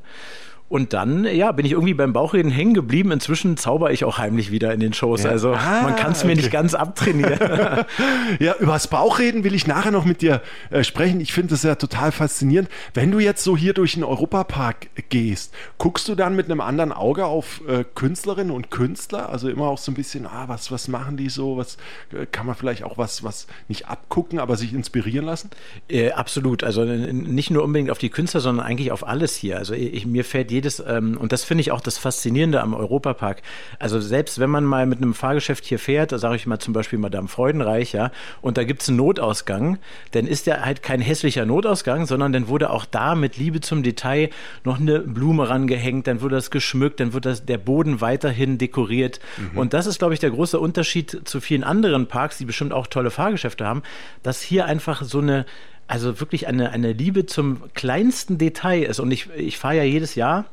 Und 0.67 0.93
dann, 0.93 1.25
ja, 1.25 1.51
bin 1.51 1.65
ich 1.65 1.73
irgendwie 1.73 1.93
beim 1.93 2.11
Bauchreden 2.11 2.51
hängen 2.51 2.73
geblieben. 2.73 3.11
Inzwischen 3.11 3.55
zauber 3.55 3.91
ich 3.91 4.03
auch 4.03 4.17
heimlich 4.17 4.51
wieder 4.51 4.73
in 4.73 4.79
den 4.79 4.93
Shows. 4.93 5.23
Ja. 5.23 5.29
Also 5.29 5.53
Ah, 5.53 5.83
man 5.83 5.95
kann 5.95 6.13
es 6.13 6.23
mir 6.23 6.31
okay. 6.31 6.41
nicht 6.41 6.51
ganz 6.51 6.73
abtrainieren. 6.73 7.39
Ja, 8.39 8.55
über 8.59 8.73
das 8.73 8.87
Bauchreden 8.87 9.43
will 9.43 9.53
ich 9.53 9.67
nachher 9.67 9.91
noch 9.91 10.05
mit 10.05 10.21
dir 10.21 10.41
äh, 10.71 10.83
sprechen. 10.83 11.21
Ich 11.21 11.33
finde 11.33 11.51
das 11.51 11.63
ja 11.63 11.75
total 11.75 12.11
faszinierend. 12.11 12.69
Wenn 12.93 13.11
du 13.11 13.19
jetzt 13.19 13.43
so 13.43 13.55
hier 13.55 13.73
durch 13.73 13.93
den 13.93 14.03
Europapark 14.03 14.87
gehst, 15.09 15.53
guckst 15.77 16.07
du 16.07 16.15
dann 16.15 16.35
mit 16.35 16.45
einem 16.45 16.61
anderen 16.61 16.91
Auge 16.91 17.25
auf 17.25 17.61
äh, 17.67 17.83
Künstlerinnen 17.93 18.51
und 18.51 18.71
Künstler? 18.71 19.29
Also 19.29 19.49
immer 19.49 19.67
auch 19.67 19.77
so 19.77 19.91
ein 19.91 19.95
bisschen, 19.95 20.25
ah, 20.25 20.45
was, 20.47 20.71
was 20.71 20.87
machen 20.87 21.17
die 21.17 21.29
so? 21.29 21.57
Was 21.57 21.77
äh, 22.11 22.25
kann 22.25 22.47
man 22.47 22.55
vielleicht 22.55 22.83
auch 22.83 22.97
was, 22.97 23.23
was 23.23 23.45
nicht 23.67 23.87
abgucken, 23.87 24.39
aber 24.39 24.55
sich 24.55 24.73
inspirieren 24.73 25.25
lassen? 25.25 25.51
Äh, 25.87 26.11
absolut. 26.11 26.63
Also 26.63 26.83
nicht 26.83 27.51
nur 27.51 27.63
unbedingt 27.63 27.91
auf 27.91 27.99
die 27.99 28.09
Künstler, 28.09 28.41
sondern 28.41 28.65
eigentlich 28.65 28.91
auf 28.91 29.07
alles 29.07 29.35
hier. 29.35 29.57
Also 29.57 29.75
ich, 29.75 30.05
mir 30.05 30.25
fällt 30.25 30.51
jedes, 30.55 30.83
ähm, 30.85 31.17
und 31.17 31.31
das 31.31 31.43
finde 31.43 31.61
ich 31.61 31.71
auch 31.71 31.81
das 31.81 31.97
Faszinierende 31.97 32.61
am 32.61 32.73
Europapark. 32.73 33.41
Also 33.79 33.99
selbst 33.99 34.39
wenn 34.39 34.49
man 34.49 34.63
mal 34.63 34.85
mit 34.85 35.01
einem 35.01 35.13
Fahrgeschäft 35.13 35.65
hier 35.65 35.79
fährt, 35.79 36.11
da 36.11 36.17
sage 36.17 36.35
ich 36.35 36.47
mal 36.47 36.59
zum 36.59 36.73
Beispiel 36.73 36.97
Madame 36.97 37.27
Freudenreich, 37.27 37.93
ja, 37.93 38.11
und 38.41 38.57
da 38.57 38.63
gibt 38.63 38.81
es 38.81 38.89
einen 38.89 38.97
Notausgang, 38.97 39.77
dann 40.11 40.25
ist 40.25 40.47
der 40.47 40.65
halt 40.65 40.81
kein 40.81 41.01
hässlicher 41.01 41.45
Notausgang, 41.45 42.05
sondern 42.05 42.33
dann 42.33 42.47
wurde 42.47 42.69
auch 42.69 42.85
da 42.85 43.15
mit 43.15 43.37
Liebe 43.37 43.61
zum 43.61 43.83
Detail 43.83 44.29
noch 44.63 44.79
eine 44.79 44.99
Blume 44.99 45.47
rangehängt, 45.49 46.07
dann 46.07 46.21
wurde 46.21 46.35
das 46.35 46.49
geschmückt, 46.51 46.99
dann 46.99 47.13
wird 47.13 47.25
das, 47.25 47.45
der 47.45 47.57
Boden 47.57 48.01
weiterhin 48.01 48.57
dekoriert. 48.57 49.19
Und 49.55 49.73
das 49.73 49.85
ist, 49.85 49.99
glaube 49.99 50.13
ich, 50.13 50.19
der 50.19 50.31
große 50.31 50.59
Unterschied 50.59 51.21
zu 51.25 51.41
vielen 51.41 51.63
anderen 51.63 52.07
Parks, 52.07 52.37
die 52.37 52.45
bestimmt 52.45 52.73
auch 52.73 52.87
tolle 52.87 53.11
Fahrgeschäfte 53.11 53.65
haben, 53.65 53.83
dass 54.23 54.41
hier 54.41 54.65
einfach 54.65 55.03
so 55.03 55.19
eine 55.19 55.45
also 55.87 56.19
wirklich 56.19 56.47
eine, 56.47 56.71
eine 56.71 56.93
Liebe 56.93 57.25
zum 57.25 57.61
kleinsten 57.73 58.37
Detail 58.37 58.83
ist. 58.83 58.99
Und 58.99 59.11
ich, 59.11 59.29
ich 59.35 59.57
fahre 59.57 59.77
ja 59.77 59.83
jedes 59.83 60.15
Jahr 60.15 60.45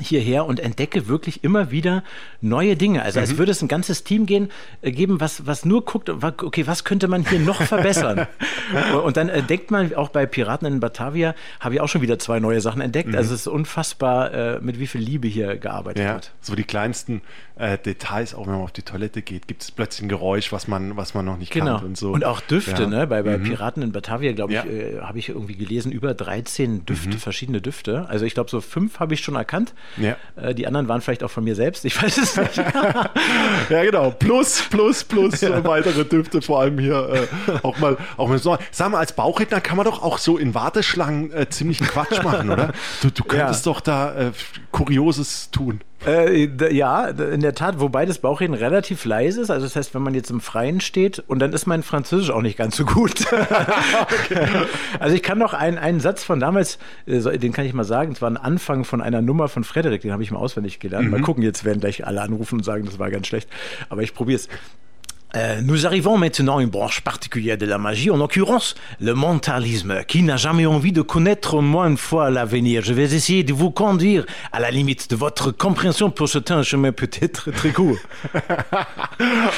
hierher 0.00 0.46
und 0.46 0.60
entdecke 0.60 1.08
wirklich 1.08 1.44
immer 1.44 1.70
wieder 1.70 2.04
neue 2.40 2.76
Dinge. 2.76 3.02
Also 3.02 3.20
als 3.20 3.36
würde 3.36 3.52
es 3.52 3.62
ein 3.62 3.68
ganzes 3.68 4.04
Team 4.04 4.26
gehen, 4.26 4.50
äh, 4.82 4.92
geben, 4.92 5.20
was, 5.20 5.46
was 5.46 5.64
nur 5.64 5.84
guckt, 5.84 6.08
okay, 6.10 6.66
was 6.66 6.84
könnte 6.84 7.08
man 7.08 7.26
hier 7.28 7.40
noch 7.40 7.60
verbessern? 7.62 8.26
und 9.04 9.16
dann 9.16 9.28
entdeckt 9.28 9.70
man, 9.70 9.94
auch 9.94 10.10
bei 10.10 10.26
Piraten 10.26 10.66
in 10.66 10.80
Batavia, 10.80 11.34
habe 11.60 11.74
ich 11.74 11.80
auch 11.80 11.88
schon 11.88 12.02
wieder 12.02 12.18
zwei 12.18 12.40
neue 12.40 12.60
Sachen 12.60 12.80
entdeckt. 12.80 13.14
Also 13.14 13.34
es 13.34 13.40
ist 13.42 13.46
unfassbar, 13.48 14.32
äh, 14.32 14.60
mit 14.60 14.78
wie 14.78 14.86
viel 14.86 15.00
Liebe 15.00 15.28
hier 15.28 15.56
gearbeitet 15.56 16.02
Ja, 16.04 16.14
wird. 16.14 16.32
so 16.40 16.54
die 16.54 16.64
kleinsten 16.64 17.22
äh, 17.56 17.76
Details, 17.78 18.34
auch 18.34 18.46
wenn 18.46 18.54
man 18.54 18.62
auf 18.62 18.72
die 18.72 18.82
Toilette 18.82 19.20
geht, 19.22 19.48
gibt 19.48 19.62
es 19.62 19.70
plötzlich 19.72 20.04
ein 20.04 20.08
Geräusch, 20.08 20.52
was 20.52 20.68
man, 20.68 20.96
was 20.96 21.14
man 21.14 21.24
noch 21.24 21.36
nicht 21.38 21.52
Genau. 21.52 21.72
kannte 21.72 21.86
und 21.86 21.96
so. 21.96 22.14
auch 22.24 22.40
Düfte, 22.40 22.82
Ja. 22.82 22.88
ne? 22.88 23.06
Bei, 23.06 23.22
bei 23.22 23.36
Piraten 23.38 23.82
in 23.82 23.90
Batavia, 23.92 24.32
glaube 24.32 24.52
ich, 24.52 24.58
Ja. 24.58 24.64
äh, 24.64 25.00
habe 25.00 25.18
ich 25.18 25.28
irgendwie 25.30 25.56
gelesen, 25.56 25.90
über 25.90 26.14
13 26.14 26.86
Düfte, 26.86 27.18
verschiedene 27.18 27.60
Düfte. 27.60 28.06
Also 28.08 28.24
ich 28.26 28.34
glaube, 28.34 28.50
so 28.50 28.60
fünf 28.60 29.00
habe 29.00 29.14
ich 29.14 29.20
schon 29.20 29.34
erkannt. 29.34 29.74
Ja. 29.96 30.16
Äh, 30.36 30.54
die 30.54 30.66
anderen 30.66 30.88
waren 30.88 31.00
vielleicht 31.00 31.22
auch 31.24 31.30
von 31.30 31.44
mir 31.44 31.54
selbst. 31.54 31.84
Ich 31.84 32.00
weiß 32.00 32.18
es 32.18 32.36
nicht. 32.36 32.58
Ja, 33.68 33.82
genau. 33.84 34.10
Plus, 34.10 34.62
plus, 34.70 35.04
plus 35.04 35.42
äh, 35.42 35.64
weitere 35.64 36.04
Düfte, 36.04 36.40
vor 36.40 36.60
allem 36.60 36.78
hier 36.78 37.28
äh, 37.48 37.52
auch 37.62 37.78
mal, 37.78 37.96
auch 38.16 38.28
mal 38.28 38.38
so. 38.38 38.56
Sag 38.70 38.90
mal, 38.90 38.98
als 38.98 39.12
Bauchredner 39.12 39.60
kann 39.60 39.76
man 39.76 39.84
doch 39.84 40.02
auch 40.02 40.18
so 40.18 40.38
in 40.38 40.54
Warteschlangen 40.54 41.32
äh, 41.32 41.48
ziemlichen 41.48 41.86
Quatsch 41.86 42.22
machen, 42.22 42.50
oder? 42.50 42.72
Du, 43.02 43.10
du 43.10 43.24
könntest 43.24 43.66
doch 43.66 43.80
da 43.80 44.14
äh, 44.14 44.32
Kurioses 44.72 45.50
tun. 45.50 45.80
Äh, 46.06 46.48
ja, 46.72 47.08
in 47.08 47.40
der 47.40 47.54
Tat, 47.54 47.80
wobei 47.80 48.06
das 48.06 48.18
Bauchreden 48.18 48.54
relativ 48.54 49.04
leise 49.04 49.40
ist. 49.40 49.50
Also 49.50 49.66
das 49.66 49.74
heißt, 49.74 49.94
wenn 49.94 50.02
man 50.02 50.14
jetzt 50.14 50.30
im 50.30 50.40
Freien 50.40 50.80
steht 50.80 51.18
und 51.26 51.40
dann 51.40 51.52
ist 51.52 51.66
mein 51.66 51.82
Französisch 51.82 52.30
auch 52.30 52.42
nicht 52.42 52.56
ganz 52.56 52.76
so 52.76 52.84
gut. 52.84 53.24
Also 55.00 55.14
ich 55.14 55.22
kann 55.22 55.38
noch 55.38 55.54
einen, 55.54 55.78
einen 55.78 56.00
Satz 56.00 56.24
von 56.24 56.40
damals, 56.40 56.78
äh, 57.06 57.38
den 57.38 57.52
kann 57.52 57.64
ich 57.64 57.72
mal 57.72 57.84
sagen, 57.84 58.12
es 58.12 58.22
war 58.22 58.30
ein 58.30 58.36
Anfang 58.36 58.84
von 58.84 59.00
einer 59.00 59.22
Nummer 59.22 59.48
von 59.48 59.64
Frederik, 59.64 60.02
den 60.02 60.12
habe 60.12 60.22
ich 60.22 60.30
mal 60.30 60.38
auswendig 60.38 60.80
gelernt. 60.80 61.10
Mal 61.10 61.20
gucken, 61.20 61.42
jetzt 61.42 61.64
werden 61.64 61.80
gleich 61.80 62.06
alle 62.06 62.20
anrufen 62.20 62.56
und 62.56 62.64
sagen, 62.64 62.84
das 62.84 62.98
war 62.98 63.10
ganz 63.10 63.26
schlecht. 63.26 63.48
Aber 63.88 64.02
ich 64.02 64.14
probiere 64.14 64.36
es. 64.36 64.48
Euh, 65.36 65.60
nous 65.62 65.84
arrivons 65.86 66.16
maintenant 66.16 66.56
à 66.56 66.62
une 66.62 66.70
branche 66.70 67.02
particulière 67.02 67.58
de 67.58 67.66
la 67.66 67.76
magie, 67.76 68.10
en 68.10 68.16
l'occurrence 68.16 68.74
le 68.98 69.12
mentalisme. 69.14 70.02
Qui 70.08 70.22
n'a 70.22 70.36
jamais 70.38 70.64
envie 70.64 70.90
de 70.92 71.02
connaître 71.02 71.60
moins 71.60 71.86
une 71.88 71.98
fois 71.98 72.30
l'avenir 72.30 72.82
Je 72.82 72.94
vais 72.94 73.02
essayer 73.14 73.44
de 73.44 73.52
vous 73.52 73.70
conduire 73.70 74.24
à 74.52 74.60
la 74.60 74.70
limite 74.70 75.10
de 75.10 75.16
votre 75.16 75.50
compréhension 75.50 76.08
pour 76.10 76.28
jeter 76.28 76.54
un 76.54 76.62
chemin 76.62 76.92
peut-être 76.92 77.50
très 77.50 77.70
court. 77.70 77.96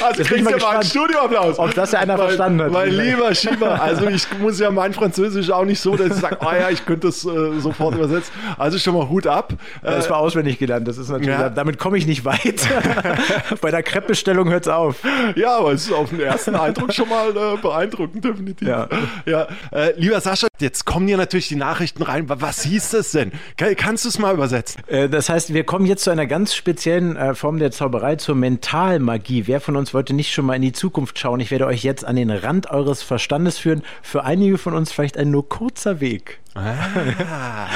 Also 0.03 0.23
kriegst 0.23 0.43
mal 0.43 0.53
du 0.59 0.65
mal 0.65 0.73
einen 0.75 0.83
Studioapplaus. 0.83 1.59
ob 1.59 1.73
das 1.75 1.91
ja 1.91 1.99
einer 1.99 2.17
Mein- 2.17 2.25
verstanden 2.27 2.61
hat. 2.63 2.71
Mein 2.71 2.89
lieber 2.89 3.33
Schieber, 3.35 3.81
also 3.81 4.07
ich 4.09 4.25
muss 4.39 4.59
ja 4.59 4.71
mein 4.71 4.93
Französisch 4.93 5.49
auch 5.51 5.65
nicht 5.65 5.79
so, 5.79 5.95
dass 5.95 6.07
ich 6.07 6.13
sage, 6.21 6.37
oh 6.41 6.51
ja, 6.51 6.69
ich 6.69 6.83
könnte 6.85 7.07
das 7.07 7.23
äh, 7.25 7.59
sofort 7.59 7.95
übersetzen. 7.95 8.31
Also 8.57 8.77
schon 8.79 8.95
mal 8.95 9.07
Hut 9.07 9.27
ab. 9.27 9.53
Äh, 9.83 9.91
Das 9.91 10.09
war 10.09 10.17
auswendig 10.17 10.57
gelernt, 10.59 10.87
das 10.87 10.97
ist 10.97 11.09
natürlich, 11.09 11.29
Ja. 11.29 11.49
damit 11.49 11.77
komme 11.77 11.97
ich 11.97 12.07
nicht 12.07 12.25
weit. 12.25 12.67
Bei 13.61 13.69
der 13.71 13.83
Kreppbestellung 13.83 14.49
hört's 14.49 14.67
auf. 14.67 14.95
Ja, 15.35 15.60
aber 15.61 15.71
es 15.73 15.85
ist 15.87 15.93
auf 15.93 16.09
den 16.09 16.19
ersten 16.19 16.55
Eindruck 16.55 16.93
schon 16.93 17.07
mal 17.09 17.29
äh, 17.29 17.57
beeindruckend, 17.61 18.23
definitiv. 18.25 18.67
Ja. 18.67 18.87
ja. 19.25 19.47
Äh, 19.71 19.93
lieber 19.99 20.19
Sascha, 20.21 20.47
jetzt 20.59 20.85
kommen 20.85 21.07
hier 21.07 21.17
natürlich 21.17 21.47
die 21.47 21.55
Nachrichten 21.55 22.03
rein. 22.03 22.27
Wa- 22.29 22.37
Was 22.39 22.63
hieß 22.63 22.91
das 22.91 23.11
denn? 23.11 23.31
Kann, 23.57 23.75
kannst 23.75 24.05
du 24.05 24.09
es 24.09 24.19
mal 24.19 24.33
übersetzen? 24.33 24.81
Äh, 24.87 25.07
Das 25.09 25.29
heißt, 25.29 25.53
wir 25.53 25.63
kommen 25.63 25.85
jetzt 25.85 26.03
zu 26.03 26.09
einer 26.11 26.25
ganz 26.25 26.53
speziellen 26.53 27.15
äh, 27.15 27.33
Form 27.35 27.59
der 27.59 27.71
Zauberei, 27.71 28.15
zur 28.17 28.35
Mentalmagie. 28.35 29.47
Wer 29.47 29.61
von 29.61 29.75
uns 29.75 29.93
wollte 29.93 30.13
nicht 30.13 30.33
schon 30.33 30.45
mal 30.45 30.55
in 30.55 30.61
die 30.61 30.73
Zukunft 30.73 31.17
schauen? 31.19 31.39
Ich 31.39 31.51
werde 31.51 31.65
euch 31.67 31.83
jetzt 31.83 32.03
an 32.05 32.15
den 32.15 32.29
Rand 32.31 32.69
eures 32.71 33.01
Verstandes 33.03 33.57
führen. 33.57 33.83
Für 34.01 34.23
einige 34.25 34.57
von 34.57 34.73
uns 34.73 34.91
vielleicht 34.91 35.17
ein 35.17 35.31
nur 35.31 35.47
kurzer 35.47 35.99
Weg. 36.01 36.39
ja, 36.55 37.67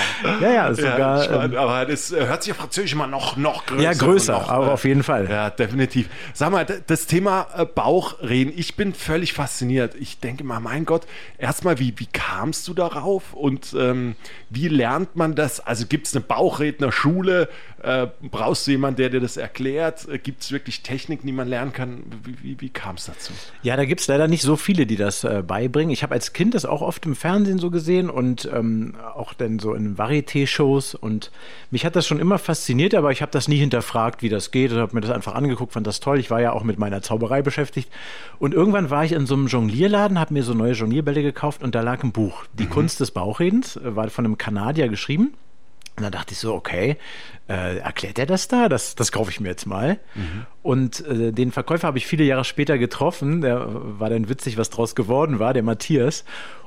ja, 0.42 0.74
sogar. 0.74 1.24
spannend. 1.24 1.54
ähm, 1.54 1.60
aber 1.60 1.86
das 1.86 2.12
äh, 2.12 2.26
hört 2.28 2.44
sich 2.44 2.52
auf 2.52 2.58
Französisch 2.58 2.94
immer 2.94 3.08
noch, 3.08 3.38
noch 3.38 3.66
größer 3.66 3.82
ja, 3.84 3.94
größer, 3.94 4.34
noch, 4.34 4.50
aber 4.50 4.68
äh, 4.68 4.72
auf 4.72 4.84
jeden 4.84 5.04
Fall. 5.04 5.30
Ja, 5.30 5.50
definitiv. 5.50 6.10
Sag 6.34 6.52
mal, 6.52 6.66
das 6.66 7.06
Thema 7.08 7.48
äh, 7.76 7.82
Bauchreden, 7.86 8.54
ich 8.56 8.76
bin 8.76 8.94
völlig 8.94 9.34
fasziniert. 9.34 9.96
Ich 9.96 10.20
denke 10.20 10.44
mal, 10.44 10.60
mein 10.60 10.86
Gott, 10.86 11.06
erstmal, 11.38 11.80
wie, 11.80 11.94
wie 11.98 12.08
kamst 12.08 12.68
du 12.68 12.74
darauf 12.74 13.34
und 13.34 13.76
ähm, 13.78 14.16
wie 14.50 14.68
lernt 14.68 15.16
man 15.16 15.36
das? 15.36 15.60
Also 15.60 15.86
gibt 15.86 16.08
es 16.08 16.16
eine 16.16 16.24
Bauchrednerschule? 16.24 17.50
Äh, 17.84 18.08
brauchst 18.22 18.66
du 18.66 18.72
jemanden, 18.72 18.98
der 18.98 19.10
dir 19.10 19.20
das 19.20 19.38
erklärt? 19.38 20.08
Äh, 20.10 20.18
gibt 20.18 20.42
es 20.42 20.52
wirklich 20.52 20.82
Techniken, 20.82 21.28
die 21.28 21.34
man 21.34 21.48
lernen 21.48 21.74
kann? 21.74 22.04
Wie, 22.24 22.36
wie, 22.42 22.62
wie 22.62 22.70
kam 22.70 22.96
es 22.96 23.06
dazu? 23.06 23.34
Ja, 23.62 23.76
da 23.76 23.86
gibt's 23.86 24.08
leider 24.08 24.28
nicht 24.28 24.42
so 24.42 24.56
viele, 24.56 24.88
die 24.88 24.96
das 24.96 25.24
äh, 25.24 25.44
beibringen. 25.46 25.92
Ich 25.92 26.02
habe 26.02 26.16
als 26.16 26.34
Kind 26.34 26.56
das 26.56 26.66
auch 26.66 26.82
oft 26.82 27.06
im 27.06 27.16
Fernsehen 27.16 27.60
so 27.60 27.70
gesehen 27.70 28.10
und 28.10 28.50
ähm, 28.52 28.96
auch 29.14 29.34
dann 29.34 29.60
so 29.60 29.74
in 29.74 29.98
Varieté-Shows 29.98 30.96
und 30.96 31.32
mich 31.70 31.86
hat 31.86 31.96
das 31.96 32.08
schon 32.08 32.20
immer 32.20 32.40
fasziniert, 32.40 32.96
aber 32.96 33.12
ich 33.12 33.22
habe 33.22 33.32
das 33.32 33.48
nie 33.48 33.58
hinterfragt, 33.58 34.24
wie 34.24 34.30
das 34.30 34.50
geht 34.50 34.72
und 34.72 34.80
habe 34.80 34.96
mir 34.96 35.02
das 35.02 35.12
einfach 35.12 35.36
angeguckt, 35.36 35.74
fand 35.74 35.86
das 35.86 36.00
toll. 36.00 36.20
Ich 36.20 36.32
war 36.32 36.42
ja 36.42 36.54
auch 36.54 36.64
mit 36.64 36.80
meiner 36.80 37.02
Zauberei 37.02 37.42
beschäftigt. 37.42 37.65
Beschäftigt. 37.66 37.92
Und 38.40 38.54
irgendwann 38.54 38.90
war 38.90 39.06
ich 39.06 39.12
in 39.12 39.26
so 39.26 39.36
einem 39.36 39.48
Jonglierladen, 39.48 40.20
habe 40.20 40.34
mir 40.34 40.44
so 40.44 40.54
neue 40.54 40.74
Jonglierbälle 40.74 41.24
gekauft 41.24 41.64
und 41.64 41.76
da 41.76 41.82
lag 41.82 42.04
ein 42.04 42.12
Buch. 42.12 42.46
Die 42.54 42.66
mhm. 42.66 42.70
Kunst 42.70 43.00
des 43.00 43.12
Bauchredens, 43.12 43.78
äh, 43.78 43.96
war 43.96 44.10
von 44.10 44.26
einem 44.26 44.38
Kanadier 44.38 44.88
geschrieben. 44.88 45.34
Und 45.98 46.04
dann 46.04 46.12
dachte 46.12 46.34
ich 46.34 46.40
so, 46.40 46.54
okay, 46.54 46.98
äh, 47.48 47.78
erklärt 47.78 48.18
er 48.18 48.26
das 48.26 48.48
da? 48.48 48.70
Das, 48.70 48.96
das 48.96 49.12
kaufe 49.12 49.30
ich 49.32 49.40
mir 49.40 49.50
jetzt 49.50 49.66
mal. 49.66 50.00
Mhm. 50.16 50.46
Und 50.64 51.06
äh, 51.06 51.32
den 51.32 51.52
Verkäufer 51.52 51.88
habe 51.88 51.98
ich 51.98 52.08
viele 52.08 52.24
Jahre 52.24 52.44
später 52.44 52.78
getroffen. 52.78 53.42
Der 53.42 53.68
war 54.00 54.10
dann 54.10 54.30
witzig, 54.30 54.58
was 54.58 54.72
draus 54.72 54.96
geworden 54.96 55.38
war, 55.38 55.54
der 55.54 55.64
Matthias. 55.64 56.24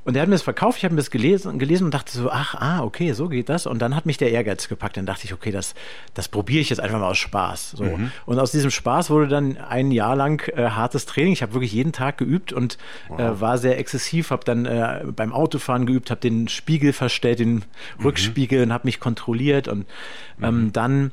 Und 0.09 0.15
der 0.15 0.23
hat 0.23 0.29
mir 0.31 0.37
das 0.37 0.43
verkauft, 0.43 0.79
ich 0.79 0.85
habe 0.85 0.95
mir 0.95 1.01
das 1.01 1.11
gelesen, 1.11 1.59
gelesen 1.59 1.85
und 1.85 1.93
dachte 1.93 2.17
so, 2.17 2.31
ach, 2.31 2.55
ah, 2.55 2.83
okay, 2.83 3.13
so 3.13 3.29
geht 3.29 3.51
das. 3.51 3.67
Und 3.67 3.81
dann 3.81 3.95
hat 3.95 4.07
mich 4.07 4.17
der 4.17 4.31
Ehrgeiz 4.31 4.67
gepackt. 4.69 4.97
Dann 4.97 5.05
dachte 5.05 5.27
ich, 5.27 5.35
okay, 5.35 5.51
das, 5.51 5.75
das 6.15 6.29
probiere 6.29 6.63
ich 6.63 6.71
jetzt 6.71 6.79
einfach 6.79 6.99
mal 6.99 7.11
aus 7.11 7.19
Spaß. 7.19 7.73
So. 7.73 7.85
Mhm. 7.85 8.11
Und 8.25 8.39
aus 8.39 8.51
diesem 8.51 8.71
Spaß 8.71 9.11
wurde 9.11 9.29
dann 9.29 9.59
ein 9.59 9.91
Jahr 9.91 10.17
lang 10.17 10.49
äh, 10.57 10.71
hartes 10.71 11.05
Training. 11.05 11.35
Ich 11.35 11.43
habe 11.43 11.53
wirklich 11.53 11.75
jeden 11.75 11.93
Tag 11.93 12.17
geübt 12.17 12.55
und 12.55 12.75
äh, 12.75 12.79
wow. 13.09 13.21
äh, 13.21 13.41
war 13.43 13.59
sehr 13.59 13.79
exzessiv, 13.79 14.31
habe 14.31 14.45
dann 14.47 14.65
äh, 14.65 15.05
beim 15.15 15.35
Autofahren 15.35 15.85
geübt, 15.85 16.11
habe 16.11 16.23
den 16.23 16.49
Spiegel 16.49 16.95
verstellt, 16.95 17.41
den 17.41 17.53
mhm. 17.53 17.65
Rückspiegel 18.03 18.63
und 18.63 18.73
habe 18.73 18.87
mich 18.87 19.01
kontrolliert. 19.01 19.69
Und 19.69 19.85
ähm, 20.41 20.68
mhm. 20.69 20.73
dann 20.73 21.11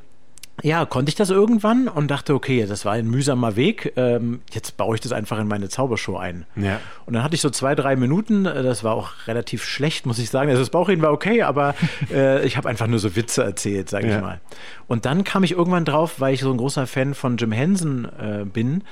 ja, 0.63 0.85
konnte 0.85 1.09
ich 1.09 1.15
das 1.15 1.29
irgendwann 1.29 1.89
und 1.89 2.09
dachte, 2.09 2.33
okay, 2.33 2.65
das 2.65 2.85
war 2.85 2.93
ein 2.93 3.09
mühsamer 3.09 3.57
Weg. 3.57 3.91
Ähm, 3.97 4.41
jetzt 4.53 4.77
baue 4.77 4.95
ich 4.95 5.01
das 5.01 5.11
einfach 5.11 5.37
in 5.37 5.49
meine 5.49 5.67
Zaubershow 5.67 6.15
ein. 6.15 6.45
Ja. 6.55 6.79
Und 7.05 7.13
dann 7.13 7.23
hatte 7.23 7.35
ich 7.35 7.41
so 7.41 7.49
zwei, 7.49 7.75
drei 7.75 7.97
Minuten. 7.97 8.45
Äh, 8.45 8.63
das 8.63 8.83
war 8.83 8.93
auch 8.93 9.27
relativ 9.27 9.65
schlecht, 9.65 10.05
muss 10.05 10.17
ich 10.17 10.29
sagen. 10.29 10.49
Also 10.49 10.61
das 10.61 10.69
Bauchreden 10.69 11.03
war 11.03 11.11
okay, 11.11 11.41
aber 11.41 11.75
äh, 12.11 12.45
ich 12.45 12.55
habe 12.55 12.69
einfach 12.69 12.87
nur 12.87 12.99
so 12.99 13.17
Witze 13.17 13.43
erzählt, 13.43 13.89
sage 13.89 14.07
ja. 14.07 14.15
ich 14.15 14.21
mal. 14.21 14.39
Und 14.87 15.05
dann 15.05 15.25
kam 15.25 15.43
ich 15.43 15.51
irgendwann 15.51 15.83
drauf, 15.83 16.21
weil 16.21 16.33
ich 16.33 16.39
so 16.39 16.51
ein 16.51 16.57
großer 16.57 16.87
Fan 16.87 17.15
von 17.15 17.35
Jim 17.35 17.51
Henson 17.51 18.05
äh, 18.17 18.45
bin 18.45 18.83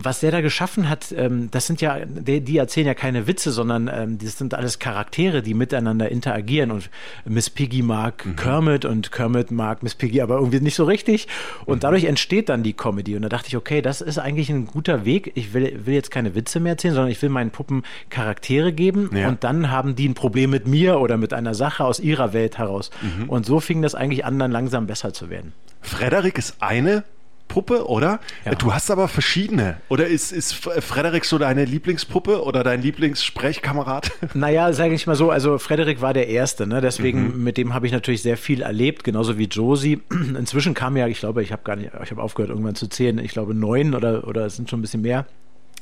was 0.00 0.20
der 0.20 0.30
da 0.30 0.40
geschaffen 0.40 0.88
hat, 0.88 1.12
ähm, 1.12 1.50
das 1.50 1.66
sind 1.66 1.80
ja, 1.80 1.98
die, 2.04 2.40
die, 2.40 2.56
erzählen 2.56 2.86
ja 2.86 2.94
keine 2.94 3.26
Witze, 3.26 3.50
sondern 3.50 3.90
ähm, 3.92 4.18
das 4.18 4.38
sind 4.38 4.54
alles 4.54 4.78
Charaktere, 4.78 5.42
die 5.42 5.54
miteinander 5.54 6.10
interagieren. 6.10 6.70
Und 6.70 6.90
Miss 7.24 7.50
Piggy 7.50 7.82
mag 7.82 8.24
mhm. 8.24 8.36
Kermit 8.36 8.84
und 8.84 9.10
Kermit 9.12 9.50
mag 9.50 9.82
Miss 9.82 9.94
Piggy 9.94 10.20
aber 10.20 10.36
irgendwie 10.36 10.60
nicht 10.60 10.76
so 10.76 10.84
richtig. 10.84 11.26
Und 11.64 11.76
mhm. 11.76 11.80
dadurch 11.80 12.04
entsteht 12.04 12.48
dann 12.48 12.62
die 12.62 12.74
Comedy. 12.74 13.16
Und 13.16 13.22
da 13.22 13.28
dachte 13.28 13.48
ich, 13.48 13.56
okay, 13.56 13.82
das 13.82 14.00
ist 14.00 14.18
eigentlich 14.18 14.50
ein 14.50 14.66
guter 14.66 15.04
Weg. 15.04 15.32
Ich 15.34 15.52
will, 15.52 15.80
will 15.84 15.94
jetzt 15.94 16.10
keine 16.10 16.34
Witze 16.34 16.60
mehr 16.60 16.72
erzählen, 16.72 16.94
sondern 16.94 17.10
ich 17.10 17.20
will 17.20 17.30
meinen 17.30 17.50
Puppen 17.50 17.82
Charaktere 18.10 18.72
geben. 18.72 19.10
Ja. 19.14 19.28
Und 19.28 19.44
dann 19.44 19.70
haben 19.70 19.96
die 19.96 20.08
ein 20.08 20.14
Problem 20.14 20.50
mit 20.50 20.66
mir 20.66 21.00
oder 21.00 21.16
mit 21.16 21.32
einer 21.32 21.54
Sache 21.54 21.84
aus 21.84 22.00
ihrer 22.00 22.32
Welt 22.32 22.58
heraus. 22.58 22.90
Mhm. 23.02 23.28
Und 23.28 23.46
so 23.46 23.60
fing 23.60 23.82
das 23.82 23.94
eigentlich 23.94 24.24
an, 24.24 24.38
dann 24.38 24.52
langsam 24.52 24.86
besser 24.86 25.12
zu 25.12 25.30
werden. 25.30 25.52
Frederik 25.80 26.38
ist 26.38 26.56
eine 26.60 27.04
Puppe, 27.48 27.88
oder? 27.88 28.20
Ja. 28.44 28.54
Du 28.54 28.72
hast 28.72 28.90
aber 28.90 29.08
verschiedene. 29.08 29.78
Oder 29.88 30.06
ist, 30.06 30.32
ist 30.32 30.54
Frederik 30.54 31.24
so 31.24 31.38
deine 31.38 31.64
Lieblingspuppe 31.64 32.42
oder 32.44 32.62
dein 32.62 32.82
Lieblingssprechkamerad? 32.82 34.12
Naja, 34.34 34.72
sage 34.72 34.94
ich 34.94 35.06
mal 35.06 35.16
so, 35.16 35.30
also 35.30 35.58
Frederik 35.58 36.00
war 36.00 36.12
der 36.12 36.28
Erste, 36.28 36.66
ne? 36.66 36.80
deswegen 36.80 37.36
mhm. 37.36 37.44
mit 37.44 37.56
dem 37.56 37.74
habe 37.74 37.86
ich 37.86 37.92
natürlich 37.92 38.22
sehr 38.22 38.36
viel 38.36 38.62
erlebt, 38.62 39.02
genauso 39.02 39.38
wie 39.38 39.44
Josie. 39.44 40.02
Inzwischen 40.10 40.74
kam 40.74 40.96
ja, 40.96 41.08
ich 41.08 41.18
glaube, 41.18 41.42
ich 41.42 41.50
habe 41.50 41.62
gar 41.64 41.76
nicht, 41.76 41.90
ich 42.02 42.10
habe 42.10 42.22
aufgehört 42.22 42.50
irgendwann 42.50 42.74
zu 42.74 42.88
zählen, 42.88 43.18
ich 43.18 43.32
glaube 43.32 43.54
neun 43.54 43.94
oder, 43.94 44.28
oder 44.28 44.46
es 44.46 44.56
sind 44.56 44.68
schon 44.68 44.78
ein 44.80 44.82
bisschen 44.82 45.02
mehr 45.02 45.26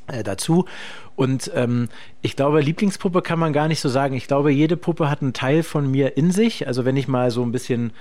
äh, 0.06 0.22
dazu. 0.22 0.66
Und 1.14 1.50
ähm, 1.54 1.88
ich 2.22 2.36
glaube, 2.36 2.60
Lieblingspuppe 2.60 3.22
kann 3.22 3.38
man 3.38 3.52
gar 3.52 3.68
nicht 3.68 3.80
so 3.80 3.88
sagen. 3.88 4.14
Ich 4.14 4.26
glaube, 4.26 4.52
jede 4.52 4.76
Puppe 4.76 5.10
hat 5.10 5.22
einen 5.22 5.32
Teil 5.32 5.62
von 5.62 5.90
mir 5.90 6.16
in 6.16 6.30
sich. 6.30 6.66
Also 6.66 6.84
wenn 6.84 6.96
ich 6.96 7.08
mal 7.08 7.30
so 7.30 7.42
ein 7.42 7.52
bisschen 7.52 7.92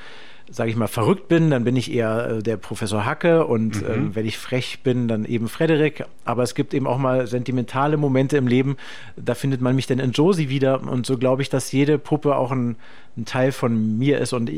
sage 0.50 0.70
ich 0.70 0.76
mal, 0.76 0.88
verrückt 0.88 1.28
bin, 1.28 1.50
dann 1.50 1.64
bin 1.64 1.76
ich 1.76 1.92
eher 1.92 2.28
äh, 2.28 2.44
der 2.44 2.58
Professor 2.58 3.06
Hacke 3.06 3.46
und 3.46 3.82
mhm. 3.82 4.12
äh, 4.12 4.16
wenn 4.16 4.26
ich 4.26 4.38
frech 4.38 4.82
bin, 4.84 5.08
dann 5.08 5.26
eben 5.26 5.48
Frederik. 5.48 6.06
Aber 6.24 6.44
es 6.44 6.54
gibt 6.54 6.74
eben 6.74 6.88
auch 6.88 6.98
mal 6.98 7.28
sentimentale 7.28 7.98
Momente 7.98 8.38
im 8.38 8.48
Leben, 8.48 8.78
da 9.16 9.34
findet 9.34 9.62
man 9.62 9.76
mich 9.76 9.88
dann 9.88 10.00
in 10.00 10.12
Josie 10.12 10.50
wieder 10.50 10.82
und 10.84 11.06
so 11.06 11.18
glaube 11.18 11.42
ich, 11.42 11.50
dass 11.50 11.72
jede 11.72 11.98
Puppe 11.98 12.36
auch 12.36 12.52
ein, 12.52 12.76
ein 13.18 13.26
Teil 13.26 13.52
von 13.52 13.98
mir 13.98 14.20
ist 14.20 14.34
und 14.34 14.52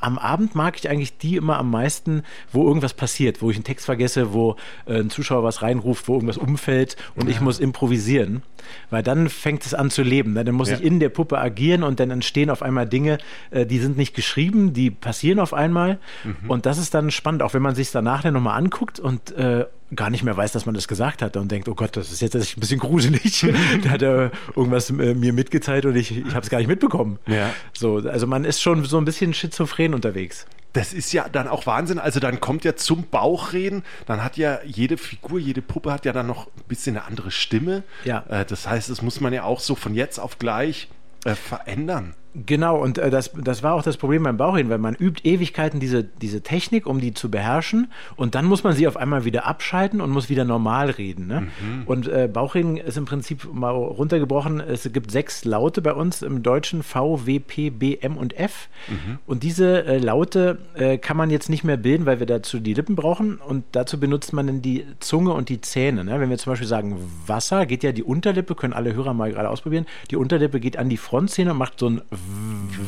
am 0.00 0.18
Abend 0.18 0.54
mag 0.54 0.76
ich 0.78 0.88
eigentlich 0.88 1.16
die 1.18 1.36
immer 1.36 1.58
am 1.58 1.70
meisten, 1.70 2.22
wo 2.52 2.66
irgendwas 2.66 2.94
passiert, 2.94 3.42
wo 3.42 3.50
ich 3.50 3.56
einen 3.56 3.64
Text 3.64 3.86
vergesse, 3.86 4.32
wo 4.32 4.56
äh, 4.86 5.00
ein 5.00 5.10
Zuschauer 5.10 5.44
was 5.44 5.62
reinruft, 5.62 6.08
wo 6.08 6.14
irgendwas 6.14 6.38
umfällt 6.38 6.96
und 7.14 7.28
ja. 7.28 7.30
ich 7.30 7.40
muss 7.40 7.60
improvisieren. 7.60 8.42
Weil 8.90 9.02
dann 9.02 9.28
fängt 9.28 9.64
es 9.64 9.74
an 9.74 9.90
zu 9.90 10.02
leben. 10.02 10.34
Ne? 10.34 10.44
Dann 10.44 10.54
muss 10.54 10.70
ja. 10.70 10.76
ich 10.76 10.82
in 10.82 11.00
der 11.00 11.08
Puppe 11.08 11.38
agieren 11.38 11.82
und 11.82 12.00
dann 12.00 12.10
entstehen 12.10 12.50
auf 12.50 12.62
einmal 12.62 12.88
Dinge, 12.88 13.18
äh, 13.50 13.66
die 13.66 13.78
sind 13.78 13.96
nicht 13.96 14.14
geschrieben, 14.14 14.72
die 14.72 14.90
passieren 14.90 15.38
auf 15.38 15.54
einmal. 15.54 15.98
Mhm. 16.24 16.50
Und 16.50 16.66
das 16.66 16.78
ist 16.78 16.94
dann 16.94 17.10
spannend, 17.10 17.42
auch 17.42 17.54
wenn 17.54 17.62
man 17.62 17.74
sich 17.74 17.90
danach 17.90 18.22
dann 18.22 18.34
nochmal 18.34 18.58
anguckt 18.58 19.00
und 19.00 19.32
äh, 19.32 19.66
gar 19.94 20.10
nicht 20.10 20.22
mehr 20.22 20.36
weiß, 20.36 20.52
dass 20.52 20.66
man 20.66 20.74
das 20.74 20.88
gesagt 20.88 21.22
hat 21.22 21.36
und 21.36 21.50
denkt, 21.50 21.68
oh 21.68 21.74
Gott, 21.74 21.96
das 21.96 22.12
ist 22.12 22.20
jetzt 22.20 22.36
ein 22.36 22.60
bisschen 22.60 22.78
gruselig. 22.78 23.46
da 23.82 23.90
hat 23.90 24.02
er 24.02 24.30
irgendwas 24.54 24.90
äh, 24.90 25.14
mir 25.14 25.32
mitgeteilt 25.32 25.86
und 25.86 25.96
ich, 25.96 26.16
ich 26.16 26.34
habe 26.34 26.40
es 26.40 26.50
gar 26.50 26.58
nicht 26.58 26.68
mitbekommen. 26.68 27.18
Ja. 27.26 27.52
So, 27.72 27.96
also 27.96 28.26
man 28.26 28.44
ist 28.44 28.60
schon 28.60 28.84
so 28.84 28.98
ein 28.98 29.04
bisschen 29.04 29.34
schizophren 29.34 29.94
unterwegs. 29.94 30.46
Das 30.72 30.92
ist 30.92 31.12
ja 31.12 31.28
dann 31.28 31.48
auch 31.48 31.66
Wahnsinn. 31.66 31.98
Also 31.98 32.20
dann 32.20 32.40
kommt 32.40 32.64
ja 32.64 32.76
zum 32.76 33.04
Bauchreden, 33.04 33.82
dann 34.06 34.22
hat 34.22 34.36
ja 34.36 34.60
jede 34.64 34.96
Figur, 34.96 35.40
jede 35.40 35.62
Puppe 35.62 35.92
hat 35.92 36.04
ja 36.04 36.12
dann 36.12 36.28
noch 36.28 36.46
ein 36.46 36.62
bisschen 36.68 36.96
eine 36.96 37.06
andere 37.06 37.32
Stimme. 37.32 37.82
Ja. 38.04 38.24
Äh, 38.28 38.44
das 38.44 38.68
heißt, 38.68 38.88
das 38.88 39.02
muss 39.02 39.20
man 39.20 39.32
ja 39.32 39.42
auch 39.42 39.60
so 39.60 39.74
von 39.74 39.94
jetzt 39.94 40.18
auf 40.18 40.38
gleich 40.38 40.88
äh, 41.24 41.34
verändern. 41.34 42.14
Genau, 42.32 42.78
und 42.80 42.98
äh, 42.98 43.10
das, 43.10 43.32
das 43.42 43.64
war 43.64 43.74
auch 43.74 43.82
das 43.82 43.96
Problem 43.96 44.22
beim 44.22 44.36
Bauchreden, 44.36 44.70
weil 44.70 44.78
man 44.78 44.94
übt 44.94 45.28
Ewigkeiten 45.28 45.80
diese, 45.80 46.04
diese 46.04 46.42
Technik, 46.42 46.86
um 46.86 47.00
die 47.00 47.12
zu 47.12 47.28
beherrschen 47.28 47.90
und 48.14 48.36
dann 48.36 48.44
muss 48.44 48.62
man 48.62 48.74
sie 48.74 48.86
auf 48.86 48.96
einmal 48.96 49.24
wieder 49.24 49.46
abschalten 49.46 50.00
und 50.00 50.10
muss 50.10 50.28
wieder 50.28 50.44
normal 50.44 50.90
reden. 50.90 51.26
Ne? 51.26 51.40
Mhm. 51.40 51.82
Und 51.86 52.06
äh, 52.06 52.28
Bauchreden 52.32 52.76
ist 52.76 52.96
im 52.96 53.04
Prinzip 53.04 53.52
mal 53.52 53.70
runtergebrochen, 53.70 54.60
es 54.60 54.88
gibt 54.92 55.10
sechs 55.10 55.44
Laute 55.44 55.82
bei 55.82 55.92
uns 55.92 56.22
im 56.22 56.44
Deutschen, 56.44 56.84
V, 56.84 57.26
W, 57.26 57.40
P, 57.40 57.70
B, 57.70 57.96
M 57.96 58.16
und 58.16 58.38
F. 58.38 58.68
Mhm. 58.88 59.18
Und 59.26 59.42
diese 59.42 59.84
äh, 59.84 59.98
Laute 59.98 60.58
äh, 60.74 60.98
kann 60.98 61.16
man 61.16 61.30
jetzt 61.30 61.48
nicht 61.50 61.64
mehr 61.64 61.78
bilden, 61.78 62.06
weil 62.06 62.20
wir 62.20 62.26
dazu 62.26 62.60
die 62.60 62.74
Lippen 62.74 62.94
brauchen 62.94 63.38
und 63.38 63.64
dazu 63.72 63.98
benutzt 63.98 64.32
man 64.32 64.46
dann 64.46 64.62
die 64.62 64.86
Zunge 65.00 65.32
und 65.32 65.48
die 65.48 65.60
Zähne. 65.60 66.04
Ne? 66.04 66.20
Wenn 66.20 66.30
wir 66.30 66.38
zum 66.38 66.52
Beispiel 66.52 66.68
sagen 66.68 66.96
Wasser, 67.26 67.66
geht 67.66 67.82
ja 67.82 67.90
die 67.90 68.04
Unterlippe, 68.04 68.54
können 68.54 68.72
alle 68.72 68.94
Hörer 68.94 69.14
mal 69.14 69.32
gerade 69.32 69.50
ausprobieren, 69.50 69.86
die 70.12 70.16
Unterlippe 70.16 70.60
geht 70.60 70.76
an 70.76 70.88
die 70.88 70.96
Frontzähne 70.96 71.50
und 71.50 71.58
macht 71.58 71.80
so 71.80 71.88
ein 71.88 72.02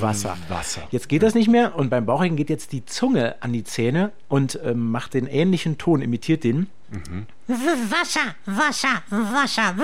Wasser. 0.01 0.37
Wasser. 0.49 0.83
Jetzt 0.91 1.09
geht 1.09 1.23
das 1.23 1.35
nicht 1.35 1.49
mehr 1.49 1.77
und 1.77 1.91
beim 1.91 2.07
Bauchigen 2.07 2.37
geht 2.37 2.51
jetzt 2.51 2.73
die 2.73 2.85
Zunge 2.85 3.37
an 3.41 3.53
die 3.53 3.65
Zähne 3.65 4.13
und 4.29 4.59
ähm, 4.65 4.91
macht 4.91 5.15
den 5.15 5.27
ähnlichen 5.27 5.79
Ton, 5.79 6.03
imitiert 6.03 6.45
den. 6.45 6.69
Mhm. 6.91 7.27
Wasser, 7.47 8.35
Wasser, 8.47 9.03
Wasser, 9.11 9.75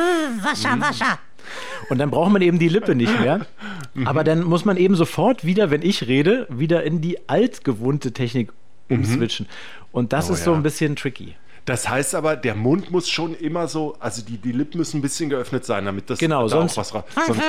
Wasser, 0.42 0.76
mhm. 0.76 0.80
Wasser. 0.80 1.18
Und 1.88 1.98
dann 1.98 2.10
braucht 2.10 2.32
man 2.32 2.42
eben 2.42 2.58
die 2.58 2.68
Lippe 2.68 2.94
nicht 2.94 3.20
mehr. 3.20 3.46
Mhm. 3.94 4.06
Aber 4.06 4.24
dann 4.24 4.42
muss 4.42 4.64
man 4.64 4.76
eben 4.76 4.94
sofort 4.94 5.44
wieder, 5.44 5.70
wenn 5.70 5.82
ich 5.82 6.06
rede, 6.06 6.46
wieder 6.50 6.82
in 6.84 7.00
die 7.00 7.28
altgewohnte 7.28 8.12
Technik 8.12 8.52
mhm. 8.88 8.98
umswitchen. 8.98 9.46
Und 9.92 10.12
das 10.12 10.30
oh, 10.30 10.34
ist 10.34 10.44
so 10.44 10.52
ein 10.52 10.62
bisschen 10.62 10.96
tricky. 10.96 11.34
Das 11.68 11.86
heißt 11.86 12.14
aber, 12.14 12.34
der 12.34 12.54
Mund 12.54 12.90
muss 12.90 13.10
schon 13.10 13.34
immer 13.34 13.68
so, 13.68 13.94
also 14.00 14.22
die, 14.22 14.38
die 14.38 14.52
Lippen 14.52 14.78
müssen 14.78 14.98
ein 14.98 15.02
bisschen 15.02 15.28
geöffnet 15.28 15.66
sein, 15.66 15.84
damit 15.84 16.08
das 16.08 16.18
genau, 16.18 16.44
da 16.44 16.48
sonst, 16.48 16.78
auch 16.78 16.94
was 16.94 17.04
sonst, 17.26 17.40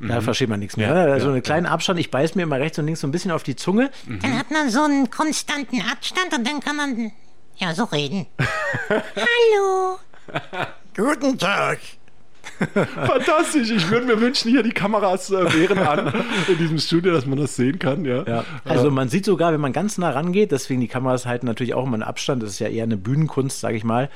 Da 0.00 0.20
versteht 0.20 0.48
man 0.48 0.58
nichts 0.58 0.76
mehr. 0.76 0.88
Ja, 0.88 1.12
also 1.12 1.28
ja, 1.28 1.34
einen 1.34 1.42
kleinen 1.44 1.66
Abstand, 1.66 2.00
ich 2.00 2.10
beiß 2.10 2.34
mir 2.34 2.42
immer 2.42 2.58
rechts 2.58 2.80
und 2.80 2.86
links 2.86 3.02
so 3.02 3.06
ein 3.06 3.12
bisschen 3.12 3.30
auf 3.30 3.44
die 3.44 3.54
Zunge. 3.54 3.92
Mhm. 4.06 4.18
Dann 4.18 4.36
hat 4.36 4.50
man 4.50 4.70
so 4.70 4.82
einen 4.82 5.08
konstanten 5.08 5.82
Abstand 5.82 6.36
und 6.36 6.44
dann 6.44 6.58
kann 6.58 6.74
man 6.74 7.12
ja 7.58 7.74
so 7.74 7.84
reden. 7.84 8.26
Hallo. 8.88 9.98
Guten 10.96 11.38
Tag. 11.38 11.78
Fantastisch. 12.74 13.70
Ich 13.70 13.90
würde 13.90 14.06
mir 14.06 14.20
wünschen, 14.20 14.50
hier 14.50 14.62
die 14.62 14.72
Kameras 14.72 15.30
äh, 15.30 15.52
wären 15.52 15.78
an 15.78 16.12
in 16.48 16.58
diesem 16.58 16.78
Studio, 16.78 17.12
dass 17.12 17.26
man 17.26 17.38
das 17.38 17.56
sehen 17.56 17.78
kann. 17.78 18.04
Ja. 18.04 18.24
ja. 18.24 18.44
Also 18.64 18.90
man 18.90 19.08
sieht 19.08 19.24
sogar, 19.24 19.52
wenn 19.52 19.60
man 19.60 19.72
ganz 19.72 19.98
nah 19.98 20.10
rangeht, 20.10 20.52
deswegen 20.52 20.80
die 20.80 20.88
Kameras 20.88 21.26
halten 21.26 21.46
natürlich 21.46 21.74
auch 21.74 21.84
immer 21.84 21.94
einen 21.94 22.02
Abstand. 22.02 22.42
Das 22.42 22.50
ist 22.50 22.58
ja 22.58 22.68
eher 22.68 22.84
eine 22.84 22.96
Bühnenkunst, 22.96 23.60
sage 23.60 23.76
ich 23.76 23.84
mal. 23.84 24.08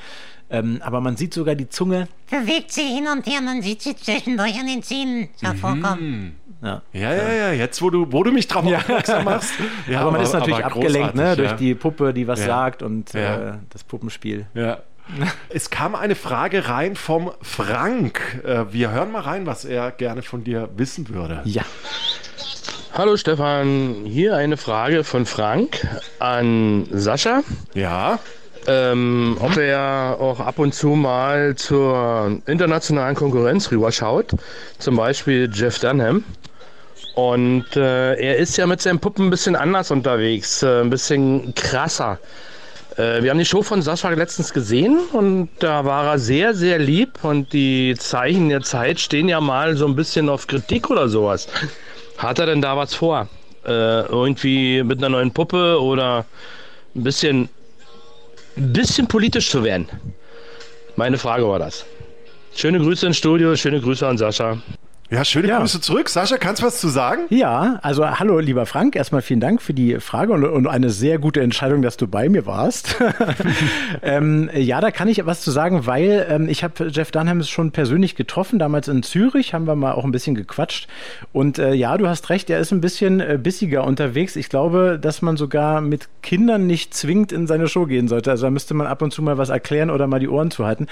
Ähm, 0.53 0.81
aber 0.85 1.01
man 1.01 1.17
sieht 1.17 1.33
sogar 1.33 1.55
die 1.55 1.69
Zunge. 1.69 2.09
Bewegt 2.29 2.73
sie 2.73 2.83
hin 2.83 3.07
und 3.07 3.25
her, 3.27 3.41
man 3.41 3.63
sieht 3.63 3.83
sie 3.83 3.95
zwischendurch 3.95 4.59
an 4.59 4.67
den 4.67 4.83
Zähnen 4.83 5.29
hervorkommen. 5.41 6.11
Mhm. 6.11 6.33
Ja. 6.63 6.83
ja, 6.93 7.15
ja, 7.15 7.33
ja, 7.33 7.53
jetzt 7.53 7.81
wo 7.81 7.89
du, 7.89 8.13
wo 8.13 8.23
du 8.23 8.33
mich 8.33 8.47
drauf 8.47 8.67
aufmerksam 8.67 9.25
machst. 9.25 9.55
Ja, 9.89 10.01
aber 10.01 10.11
man 10.11 10.21
aber, 10.21 10.25
ist 10.25 10.35
natürlich 10.35 10.63
abgelenkt 10.63 11.15
ne, 11.15 11.37
durch 11.37 11.53
die 11.53 11.75
Puppe, 11.75 12.13
die 12.13 12.27
was 12.27 12.45
sagt 12.45 12.83
und 12.83 13.15
äh, 13.15 13.53
das 13.71 13.85
Puppenspiel. 13.85 14.47
Ja, 14.53 14.81
es 15.49 15.71
kam 15.71 15.95
eine 15.95 16.15
Frage 16.15 16.69
rein 16.69 16.97
vom 16.97 17.33
Frank. 17.43 18.43
Äh, 18.45 18.73
wir 18.73 18.91
hören 18.91 19.13
mal 19.13 19.23
rein, 19.23 19.47
was 19.47 19.65
er 19.65 19.91
gerne 19.91 20.23
von 20.23 20.45
dir 20.45 20.69
wissen 20.77 21.09
würde. 21.09 21.43
Ja. 21.45 21.63
Hallo 22.93 23.17
Stefan, 23.17 24.05
hier 24.05 24.37
eine 24.37 24.57
Frage 24.57 25.05
von 25.05 25.25
Frank 25.25 25.87
an 26.19 26.87
Sascha. 26.91 27.43
Ja. 27.75 28.19
Ähm, 28.67 29.39
ob 29.41 29.57
er 29.57 30.19
auch 30.21 30.41
ab 30.41 30.59
und 30.59 30.75
zu 30.75 30.89
mal 30.89 31.55
zur 31.57 32.41
internationalen 32.47 33.17
Konkurrenz 33.17 33.71
rüberschaut, 33.71 34.33
zum 34.79 34.97
Beispiel 34.97 35.51
Jeff 35.53 35.79
Dunham. 35.79 36.25
Und 37.15 37.77
äh, 37.77 38.15
er 38.15 38.37
ist 38.37 38.57
ja 38.57 38.67
mit 38.67 38.83
seinen 38.83 38.99
Puppen 38.99 39.27
ein 39.27 39.31
bisschen 39.31 39.57
anders 39.57 39.91
unterwegs, 39.91 40.63
äh, 40.63 40.81
ein 40.81 40.91
bisschen 40.91 41.55
krasser. 41.55 42.19
Äh, 42.97 43.23
wir 43.23 43.31
haben 43.31 43.39
die 43.39 43.45
Show 43.45 43.63
von 43.63 43.83
Sascha 43.83 44.09
letztens 44.11 44.53
gesehen 44.53 44.99
und 45.13 45.49
da 45.59 45.85
war 45.85 46.07
er 46.07 46.19
sehr, 46.19 46.55
sehr 46.55 46.79
lieb 46.79 47.23
und 47.23 47.53
die 47.53 47.95
Zeichen 47.99 48.49
der 48.49 48.63
Zeit 48.63 49.01
stehen 49.01 49.29
ja 49.29 49.41
mal 49.41 49.77
so 49.77 49.87
ein 49.87 49.95
bisschen 49.95 50.29
auf 50.29 50.47
Kritik 50.47 50.91
oder 50.91 51.09
sowas. 51.09 51.49
Hat 52.19 52.39
er 52.39 52.47
denn 52.47 52.61
da 52.61 52.77
was 52.77 52.95
vor? 52.95 53.29
Äh, 53.65 54.03
irgendwie 54.03 54.83
mit 54.83 54.99
einer 54.99 55.11
neuen 55.11 55.33
Puppe 55.33 55.81
oder 55.81 56.25
ein 56.95 57.05
bisschen, 57.05 57.49
ein 58.57 58.73
bisschen 58.73 59.07
politisch 59.07 59.51
zu 59.51 59.63
werden? 59.63 59.89
Meine 60.97 61.19
Frage 61.19 61.49
war 61.49 61.59
das. 61.59 61.85
Schöne 62.55 62.79
Grüße 62.79 63.07
ins 63.07 63.17
Studio, 63.17 63.55
schöne 63.55 63.81
Grüße 63.81 64.07
an 64.07 64.19
Sascha. 64.19 64.59
Ja, 65.11 65.25
schöne 65.25 65.49
ja. 65.49 65.59
Grüße 65.59 65.81
zurück. 65.81 66.09
Sascha, 66.09 66.37
kannst 66.37 66.63
du 66.63 66.67
was 66.67 66.81
zu 66.81 66.89
sagen? 66.89 67.23
Ja, 67.31 67.81
also 67.83 68.09
hallo, 68.09 68.39
lieber 68.39 68.65
Frank. 68.65 68.95
Erstmal 68.95 69.23
vielen 69.23 69.41
Dank 69.41 69.61
für 69.61 69.75
die 69.75 69.99
Frage 69.99 70.33
und, 70.33 70.45
und 70.45 70.69
eine 70.69 70.91
sehr 70.91 71.19
gute 71.19 71.41
Entscheidung, 71.41 71.83
dass 71.83 71.97
du 71.97 72.07
bei 72.07 72.29
mir 72.29 72.47
warst. 72.47 72.95
ähm, 74.03 74.49
ja, 74.55 74.81
da 74.81 74.93
kann 74.93 75.09
ich 75.09 75.27
was 75.27 75.41
zu 75.41 75.51
sagen, 75.51 75.85
weil 75.85 76.29
ähm, 76.31 76.49
ich 76.49 76.63
habe 76.63 76.87
Jeff 76.93 77.11
Dunham 77.11 77.43
schon 77.43 77.73
persönlich 77.73 78.15
getroffen. 78.15 78.61
Damals 78.61 78.87
in 78.87 79.03
Zürich 79.03 79.53
haben 79.53 79.67
wir 79.67 79.75
mal 79.75 79.95
auch 79.95 80.05
ein 80.05 80.13
bisschen 80.13 80.37
gequatscht. 80.37 80.87
Und 81.33 81.59
äh, 81.59 81.73
ja, 81.75 81.99
du 81.99 82.07
hast 82.07 82.31
recht, 82.31 82.49
er 82.49 82.61
ist 82.61 82.71
ein 82.71 82.81
bisschen 82.81 83.19
äh, 83.19 83.37
bissiger 83.37 83.83
unterwegs. 83.83 84.37
Ich 84.37 84.49
glaube, 84.49 84.97
dass 85.01 85.23
man 85.23 85.37
sogar 85.37 85.81
mit 85.81 86.09
Kindern 86.23 86.69
nicht 86.69 86.95
zwingend 86.95 87.33
in 87.33 87.49
seine 87.49 87.67
Show 87.67 87.87
gehen 87.87 88.07
sollte. 88.07 88.31
Also 88.31 88.47
da 88.47 88.51
müsste 88.51 88.75
man 88.75 88.87
ab 88.87 89.03
und 89.03 89.13
zu 89.13 89.23
mal 89.23 89.39
was 89.39 89.49
erklären 89.49 89.91
oder 89.91 90.07
mal 90.07 90.21
die 90.21 90.29
Ohren 90.29 90.53
zuhalten. 90.53 90.87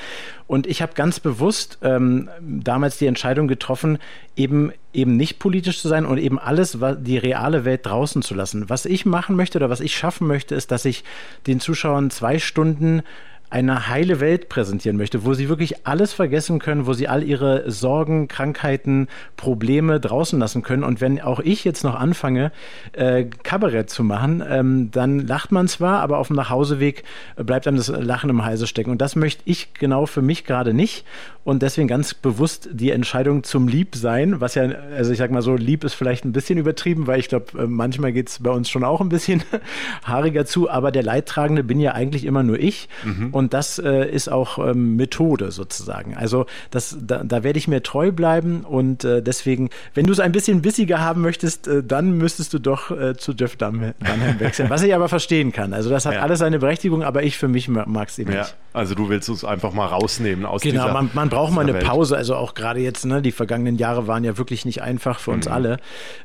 Und 0.48 0.66
ich 0.66 0.82
habe 0.82 0.94
ganz 0.94 1.20
bewusst 1.20 1.78
ähm, 1.82 2.28
damals 2.40 2.98
die 2.98 3.06
Entscheidung 3.06 3.46
getroffen, 3.46 3.98
eben 4.36 4.72
eben 4.92 5.16
nicht 5.16 5.38
politisch 5.38 5.80
zu 5.80 5.88
sein 5.88 6.06
und 6.06 6.18
eben 6.18 6.38
alles, 6.38 6.78
die 6.98 7.18
reale 7.18 7.64
Welt 7.64 7.86
draußen 7.86 8.22
zu 8.22 8.34
lassen. 8.34 8.68
Was 8.68 8.84
ich 8.84 9.06
machen 9.06 9.36
möchte 9.36 9.58
oder 9.58 9.70
was 9.70 9.80
ich 9.80 9.96
schaffen 9.96 10.26
möchte, 10.26 10.54
ist, 10.54 10.70
dass 10.70 10.84
ich 10.84 11.04
den 11.46 11.60
Zuschauern 11.60 12.10
zwei 12.10 12.38
Stunden 12.38 13.02
eine 13.50 13.88
heile 13.88 14.20
Welt 14.20 14.48
präsentieren 14.48 14.96
möchte, 14.96 15.24
wo 15.24 15.34
sie 15.34 15.48
wirklich 15.48 15.86
alles 15.86 16.12
vergessen 16.12 16.58
können, 16.58 16.86
wo 16.86 16.92
sie 16.92 17.08
all 17.08 17.22
ihre 17.22 17.70
Sorgen, 17.70 18.28
Krankheiten, 18.28 19.08
Probleme 19.36 20.00
draußen 20.00 20.38
lassen 20.38 20.62
können. 20.62 20.84
Und 20.84 21.00
wenn 21.00 21.20
auch 21.20 21.40
ich 21.40 21.64
jetzt 21.64 21.82
noch 21.84 21.94
anfange, 21.94 22.52
äh, 22.92 23.24
Kabarett 23.42 23.90
zu 23.90 24.04
machen, 24.04 24.42
ähm, 24.46 24.90
dann 24.90 25.20
lacht 25.20 25.52
man 25.52 25.68
zwar, 25.68 26.00
aber 26.00 26.18
auf 26.18 26.26
dem 26.26 26.36
Nachhauseweg 26.36 27.04
bleibt 27.36 27.66
einem 27.66 27.78
das 27.78 27.88
Lachen 27.88 28.30
im 28.30 28.44
Halse 28.44 28.66
stecken. 28.66 28.90
Und 28.90 29.00
das 29.00 29.16
möchte 29.16 29.42
ich 29.46 29.72
genau 29.74 30.06
für 30.06 30.22
mich 30.22 30.44
gerade 30.44 30.74
nicht. 30.74 31.04
Und 31.44 31.62
deswegen 31.62 31.88
ganz 31.88 32.12
bewusst 32.12 32.68
die 32.72 32.90
Entscheidung 32.90 33.42
zum 33.42 33.68
Liebsein, 33.68 34.38
was 34.38 34.54
ja, 34.54 34.64
also 34.94 35.12
ich 35.12 35.18
sag 35.18 35.30
mal 35.30 35.40
so, 35.40 35.56
lieb 35.56 35.82
ist 35.82 35.94
vielleicht 35.94 36.26
ein 36.26 36.32
bisschen 36.32 36.58
übertrieben, 36.58 37.06
weil 37.06 37.20
ich 37.20 37.28
glaube, 37.28 37.58
äh, 37.58 37.66
manchmal 37.66 38.12
geht 38.12 38.28
es 38.28 38.42
bei 38.42 38.50
uns 38.50 38.68
schon 38.68 38.84
auch 38.84 39.00
ein 39.00 39.08
bisschen 39.08 39.42
haariger 40.04 40.44
zu, 40.44 40.68
aber 40.68 40.90
der 40.90 41.02
Leidtragende 41.02 41.64
bin 41.64 41.80
ja 41.80 41.92
eigentlich 41.92 42.26
immer 42.26 42.42
nur 42.42 42.58
ich. 42.58 42.90
Mhm. 43.02 43.30
Und 43.38 43.54
das 43.54 43.78
äh, 43.78 44.10
ist 44.10 44.28
auch 44.28 44.58
ähm, 44.58 44.96
Methode 44.96 45.52
sozusagen. 45.52 46.16
Also 46.16 46.46
das, 46.72 46.98
da, 47.00 47.22
da 47.22 47.44
werde 47.44 47.56
ich 47.56 47.68
mir 47.68 47.84
treu 47.84 48.10
bleiben 48.10 48.64
und 48.64 49.04
äh, 49.04 49.22
deswegen, 49.22 49.70
wenn 49.94 50.06
du 50.06 50.12
es 50.12 50.18
ein 50.18 50.32
bisschen 50.32 50.60
bissiger 50.60 50.98
haben 51.00 51.20
möchtest, 51.20 51.68
äh, 51.68 51.84
dann 51.84 52.18
müsstest 52.18 52.52
du 52.52 52.58
doch 52.58 52.90
äh, 52.90 53.16
zu 53.16 53.34
Jeff 53.34 53.54
Dunham 53.54 53.94
wechseln. 54.40 54.70
Was 54.70 54.82
ich 54.82 54.92
aber 54.92 55.08
verstehen 55.08 55.52
kann. 55.52 55.72
Also 55.72 55.88
das 55.88 56.04
hat 56.04 56.14
ja. 56.14 56.22
alles 56.22 56.40
seine 56.40 56.58
Berechtigung, 56.58 57.04
aber 57.04 57.22
ich 57.22 57.38
für 57.38 57.46
mich 57.46 57.68
mag 57.68 58.08
es 58.08 58.18
eben 58.18 58.32
ja. 58.32 58.40
nicht. 58.40 58.56
Also 58.72 58.96
du 58.96 59.08
willst 59.08 59.28
es 59.28 59.44
einfach 59.44 59.72
mal 59.72 59.86
rausnehmen 59.86 60.44
aus 60.44 60.62
genau, 60.62 60.82
dieser 60.82 60.92
man, 60.92 61.10
man 61.12 61.28
braucht 61.28 61.52
mal 61.52 61.60
eine 61.60 61.74
Welt. 61.74 61.84
Pause. 61.84 62.16
Also 62.16 62.34
auch 62.34 62.54
gerade 62.54 62.80
jetzt, 62.80 63.04
ne, 63.06 63.22
die 63.22 63.32
vergangenen 63.32 63.76
Jahre 63.76 64.08
waren 64.08 64.24
ja 64.24 64.36
wirklich 64.36 64.64
nicht 64.64 64.82
einfach 64.82 65.20
für 65.20 65.30
uns 65.30 65.46
mhm. 65.46 65.52
alle. 65.52 65.76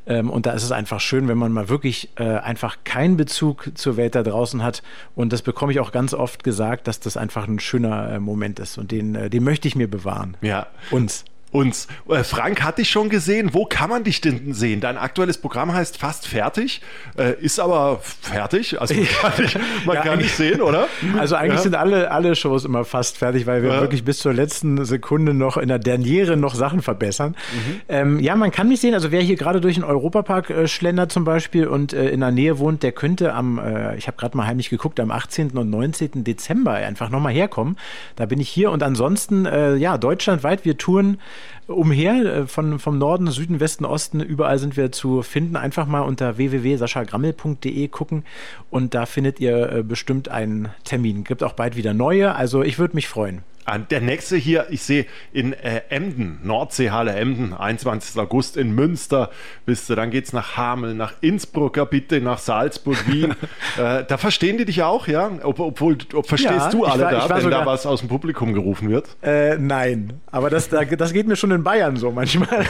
Ähm, 0.06 0.30
und 0.30 0.46
da 0.46 0.52
ist 0.52 0.64
es 0.64 0.72
einfach 0.72 1.00
schön, 1.00 1.28
wenn 1.28 1.38
man 1.38 1.52
mal 1.52 1.68
wirklich 1.68 2.10
äh, 2.16 2.24
einfach 2.24 2.78
keinen 2.82 3.16
Bezug 3.16 3.70
zur 3.74 3.96
Welt 3.96 4.16
da 4.16 4.24
draußen 4.24 4.64
hat. 4.64 4.82
Und 5.14 5.32
das 5.32 5.42
bekomme 5.42 5.70
ich 5.70 5.78
auch 5.78 5.92
ganz 5.92 6.12
oft 6.12 6.42
gesagt, 6.42 6.88
dass 6.88 7.00
das 7.04 7.16
einfach 7.16 7.46
ein 7.46 7.58
schöner 7.58 8.10
äh, 8.10 8.20
Moment 8.20 8.58
ist 8.58 8.78
und 8.78 8.90
den, 8.90 9.14
äh, 9.14 9.30
den 9.30 9.44
möchte 9.44 9.68
ich 9.68 9.76
mir 9.76 9.88
bewahren. 9.88 10.36
Ja. 10.40 10.66
Uns 10.90 11.24
uns. 11.54 11.86
Äh, 12.08 12.24
Frank 12.24 12.62
hat 12.62 12.78
dich 12.78 12.90
schon 12.90 13.08
gesehen. 13.08 13.50
Wo 13.52 13.64
kann 13.64 13.88
man 13.88 14.02
dich 14.02 14.20
denn 14.20 14.52
sehen? 14.52 14.80
Dein 14.80 14.98
aktuelles 14.98 15.38
Programm 15.38 15.72
heißt 15.72 15.96
Fast 15.96 16.26
Fertig, 16.26 16.82
äh, 17.16 17.40
ist 17.40 17.60
aber 17.60 18.00
fertig. 18.02 18.80
Also 18.80 18.94
man 18.96 19.06
kann, 19.06 19.32
dich, 19.36 19.58
man 19.86 19.96
ja, 19.96 20.02
kann 20.02 20.18
dich 20.18 20.34
sehen, 20.34 20.60
oder? 20.60 20.88
Also 21.16 21.36
eigentlich 21.36 21.58
ja. 21.58 21.62
sind 21.62 21.76
alle, 21.76 22.10
alle 22.10 22.34
Shows 22.34 22.64
immer 22.64 22.84
fast 22.84 23.18
fertig, 23.18 23.46
weil 23.46 23.62
wir 23.62 23.74
ja. 23.74 23.80
wirklich 23.80 24.04
bis 24.04 24.18
zur 24.18 24.34
letzten 24.34 24.84
Sekunde 24.84 25.32
noch 25.32 25.56
in 25.56 25.68
der 25.68 25.78
Derniere 25.78 26.36
noch 26.36 26.56
Sachen 26.56 26.82
verbessern. 26.82 27.36
Mhm. 27.52 27.80
Ähm, 27.88 28.20
ja, 28.20 28.34
man 28.34 28.50
kann 28.50 28.68
mich 28.68 28.80
sehen. 28.80 28.94
Also 28.94 29.12
wer 29.12 29.22
hier 29.22 29.36
gerade 29.36 29.60
durch 29.60 29.76
den 29.76 29.84
Europapark 29.84 30.50
äh, 30.50 30.66
schlendert 30.66 31.12
zum 31.12 31.24
Beispiel 31.24 31.68
und 31.68 31.92
äh, 31.92 32.08
in 32.08 32.20
der 32.20 32.32
Nähe 32.32 32.58
wohnt, 32.58 32.82
der 32.82 32.90
könnte 32.90 33.32
am, 33.32 33.58
äh, 33.58 33.96
ich 33.96 34.08
habe 34.08 34.16
gerade 34.16 34.36
mal 34.36 34.46
heimlich 34.46 34.70
geguckt, 34.70 34.98
am 34.98 35.12
18. 35.12 35.52
und 35.52 35.70
19. 35.70 36.24
Dezember 36.24 36.72
einfach 36.72 37.10
nochmal 37.10 37.32
herkommen. 37.32 37.76
Da 38.16 38.26
bin 38.26 38.40
ich 38.40 38.48
hier 38.48 38.72
und 38.72 38.82
ansonsten, 38.82 39.46
äh, 39.46 39.76
ja, 39.76 39.98
deutschlandweit, 39.98 40.64
wir 40.64 40.76
touren 40.76 41.18
umher, 41.66 42.14
äh, 42.24 42.46
von, 42.46 42.78
vom 42.78 42.98
Norden, 42.98 43.30
Süden, 43.30 43.60
Westen, 43.60 43.84
Osten, 43.84 44.20
überall 44.20 44.58
sind 44.58 44.76
wir 44.76 44.92
zu 44.92 45.22
finden. 45.22 45.56
Einfach 45.56 45.86
mal 45.86 46.00
unter 46.00 46.36
www.saschagrammel.de 46.36 47.88
gucken 47.88 48.24
und 48.70 48.94
da 48.94 49.06
findet 49.06 49.40
ihr 49.40 49.72
äh, 49.72 49.82
bestimmt 49.82 50.28
einen 50.28 50.68
Termin. 50.84 51.24
Gibt 51.24 51.42
auch 51.42 51.54
bald 51.54 51.76
wieder 51.76 51.94
neue, 51.94 52.34
also 52.34 52.62
ich 52.62 52.78
würde 52.78 52.94
mich 52.94 53.08
freuen. 53.08 53.42
Der 53.90 54.00
nächste 54.00 54.36
hier, 54.36 54.66
ich 54.70 54.82
sehe 54.82 55.06
in 55.32 55.52
äh, 55.52 55.82
Emden, 55.88 56.40
Nordseehalle 56.42 57.12
Emden, 57.12 57.54
21. 57.54 58.20
August 58.20 58.56
in 58.56 58.74
Münster 58.74 59.30
bist 59.64 59.88
du. 59.88 59.94
Dann 59.94 60.10
geht 60.10 60.26
es 60.26 60.32
nach 60.32 60.56
Hameln, 60.56 60.96
nach 60.96 61.14
Innsbruck, 61.20 61.76
ja 61.76 61.84
bitte, 61.84 62.20
nach 62.20 62.38
Salzburg, 62.38 62.96
Wien. 63.06 63.32
äh, 63.78 64.04
da 64.04 64.18
verstehen 64.18 64.58
die 64.58 64.66
dich 64.66 64.82
auch, 64.82 65.08
ja? 65.08 65.30
Ob, 65.42 65.60
obwohl, 65.60 65.96
ob, 66.12 66.28
verstehst 66.28 66.52
ja, 66.52 66.70
du 66.70 66.84
alle 66.84 67.04
war, 67.04 67.10
da, 67.12 67.28
wenn 67.28 67.42
sogar, 67.42 67.60
da 67.60 67.66
was 67.66 67.86
aus 67.86 68.00
dem 68.00 68.08
Publikum 68.08 68.52
gerufen 68.52 68.90
wird? 68.90 69.08
Äh, 69.22 69.56
nein, 69.56 70.12
aber 70.30 70.50
das, 70.50 70.68
das 70.68 71.12
geht 71.12 71.26
mir 71.26 71.36
schon 71.36 71.50
in 71.50 71.62
Bayern 71.62 71.96
so 71.96 72.10
manchmal. 72.10 72.48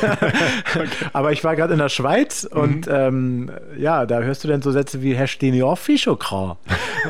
Aber 1.13 1.33
ich 1.33 1.45
war 1.45 1.57
gerade 1.57 1.73
in 1.73 1.79
der 1.79 1.89
Schweiz 1.89 2.49
mhm. 2.51 2.61
und 2.61 2.89
ähm, 2.91 3.51
ja, 3.77 4.07
da 4.07 4.21
hörst 4.21 4.45
du 4.45 4.49
dann 4.49 4.63
so 4.63 4.71
Sätze 4.71 5.03
wie 5.03 5.15
Herr 5.15 5.27
Stenior-Fischokra. 5.27 6.57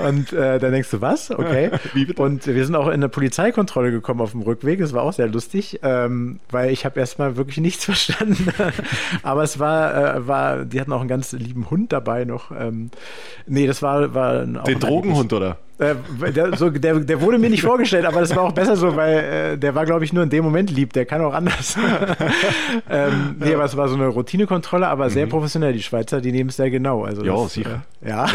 und 0.06 0.32
äh, 0.32 0.58
dann 0.58 0.72
denkst 0.72 0.90
du, 0.90 1.00
was? 1.00 1.30
Okay. 1.30 1.70
und 2.16 2.46
wir 2.46 2.64
sind 2.64 2.74
auch 2.74 2.88
in 2.88 3.00
der 3.00 3.08
Polizeikontrolle 3.08 3.73
Kontrolle 3.74 3.90
gekommen 3.90 4.20
auf 4.20 4.30
dem 4.30 4.42
Rückweg. 4.42 4.78
Das 4.78 4.92
war 4.92 5.02
auch 5.02 5.12
sehr 5.12 5.26
lustig, 5.26 5.80
ähm, 5.82 6.38
weil 6.48 6.70
ich 6.70 6.84
habe 6.84 7.00
erstmal 7.00 7.36
wirklich 7.36 7.58
nichts 7.58 7.84
verstanden. 7.84 8.46
Aber 9.24 9.42
es 9.42 9.58
war, 9.58 10.16
äh, 10.16 10.28
war, 10.28 10.64
die 10.64 10.80
hatten 10.80 10.92
auch 10.92 11.00
einen 11.00 11.08
ganz 11.08 11.32
lieben 11.32 11.70
Hund 11.70 11.92
dabei 11.92 12.24
noch. 12.24 12.52
Ähm, 12.52 12.90
nee, 13.48 13.66
das 13.66 13.82
war, 13.82 14.14
war 14.14 14.46
Den 14.46 14.78
Drogenhund, 14.78 15.32
oder? 15.32 15.58
Äh, 15.78 15.96
der, 16.30 16.56
so, 16.56 16.70
der, 16.70 17.00
der, 17.00 17.20
wurde 17.20 17.36
mir 17.38 17.50
nicht 17.50 17.62
vorgestellt, 17.62 18.04
aber 18.04 18.20
das 18.20 18.34
war 18.36 18.44
auch 18.44 18.52
besser 18.52 18.76
so, 18.76 18.94
weil 18.94 19.16
äh, 19.54 19.58
der 19.58 19.74
war, 19.74 19.84
glaube 19.84 20.04
ich, 20.04 20.12
nur 20.12 20.22
in 20.22 20.30
dem 20.30 20.44
Moment 20.44 20.70
lieb. 20.70 20.92
Der 20.92 21.04
kann 21.04 21.20
auch 21.20 21.34
anders. 21.34 21.76
ähm, 22.90 23.34
nee, 23.40 23.52
aber 23.52 23.64
es 23.64 23.76
war 23.76 23.88
so 23.88 23.96
eine 23.96 24.06
Routinekontrolle, 24.06 24.86
aber 24.86 25.10
sehr 25.10 25.26
mhm. 25.26 25.30
professionell. 25.30 25.72
Die 25.72 25.82
Schweizer, 25.82 26.20
die 26.20 26.30
nehmen 26.30 26.50
es 26.50 26.56
sehr 26.56 26.70
genau. 26.70 27.04
Also 27.04 27.24
jo, 27.24 27.42
das, 27.42 27.54
sicher. 27.54 27.82
Äh, 28.04 28.08
ja. 28.10 28.26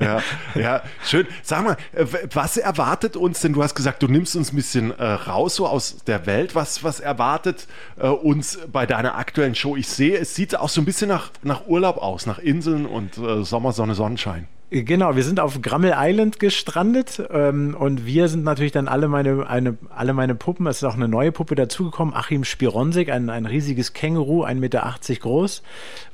ja. 0.00 0.22
ja. 0.54 0.82
schön. 1.04 1.26
Sag 1.42 1.64
mal, 1.64 1.76
äh, 1.92 2.06
was 2.32 2.56
erwartet 2.56 3.16
uns 3.16 3.42
denn? 3.42 3.52
Du 3.52 3.62
hast 3.62 3.74
gesagt, 3.74 4.02
du 4.02 4.08
nimmst 4.08 4.34
uns 4.34 4.54
ein 4.54 4.56
bisschen 4.56 4.98
äh, 4.98 5.04
raus 5.04 5.56
so 5.56 5.66
aus 5.66 5.98
der 6.06 6.24
Welt. 6.24 6.54
Was, 6.54 6.84
was 6.84 7.00
erwartet 7.00 7.66
äh, 7.98 8.08
uns 8.08 8.60
bei 8.72 8.86
deiner 8.86 9.16
aktuellen 9.16 9.54
Show? 9.54 9.76
Ich 9.76 9.88
sehe, 9.88 10.16
es 10.16 10.34
sieht 10.34 10.56
auch 10.56 10.70
so 10.70 10.80
ein 10.80 10.86
bisschen 10.86 11.08
nach, 11.08 11.32
nach 11.42 11.66
Urlaub 11.66 11.98
aus, 11.98 12.24
nach 12.24 12.38
Inseln 12.38 12.86
und 12.86 13.14
Sommer, 13.42 13.72
Sonne, 13.72 13.94
Sonnenschein. 13.94 14.46
Genau, 14.70 15.16
wir 15.16 15.22
sind 15.22 15.40
auf 15.40 15.62
Grammel 15.62 15.94
Island 15.96 16.38
gestrandet 16.38 17.22
ähm, 17.30 17.74
und 17.78 18.04
wir 18.04 18.28
sind 18.28 18.44
natürlich 18.44 18.72
dann 18.72 18.86
alle 18.86 19.08
meine, 19.08 19.48
eine, 19.48 19.78
alle 19.88 20.12
meine 20.12 20.34
Puppen, 20.34 20.66
es 20.66 20.78
ist 20.78 20.84
auch 20.84 20.94
eine 20.94 21.08
neue 21.08 21.32
Puppe 21.32 21.54
dazugekommen, 21.54 22.12
Achim 22.12 22.44
Spironsik, 22.44 23.10
ein, 23.10 23.30
ein 23.30 23.46
riesiges 23.46 23.94
Känguru, 23.94 24.44
1,80 24.44 24.54
Meter 24.56 24.94
groß, 25.20 25.62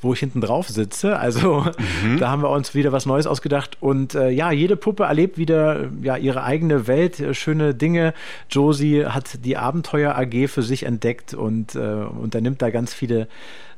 wo 0.02 0.12
ich 0.12 0.20
hinten 0.20 0.40
drauf 0.40 0.68
sitze. 0.68 1.18
Also 1.18 1.66
mhm. 2.04 2.18
da 2.20 2.30
haben 2.30 2.42
wir 2.42 2.50
uns 2.50 2.76
wieder 2.76 2.92
was 2.92 3.06
Neues 3.06 3.26
ausgedacht 3.26 3.78
und 3.80 4.14
äh, 4.14 4.30
ja, 4.30 4.52
jede 4.52 4.76
Puppe 4.76 5.02
erlebt 5.02 5.36
wieder 5.36 5.90
ja, 6.02 6.16
ihre 6.16 6.44
eigene 6.44 6.86
Welt, 6.86 7.18
äh, 7.18 7.34
schöne 7.34 7.74
Dinge. 7.74 8.14
Josie 8.50 9.04
hat 9.04 9.44
die 9.44 9.56
Abenteuer 9.56 10.14
AG 10.14 10.46
für 10.46 10.62
sich 10.62 10.84
entdeckt 10.84 11.34
und 11.34 11.74
äh, 11.74 11.78
unternimmt 11.80 12.62
da 12.62 12.70
ganz 12.70 12.94
viele 12.94 13.26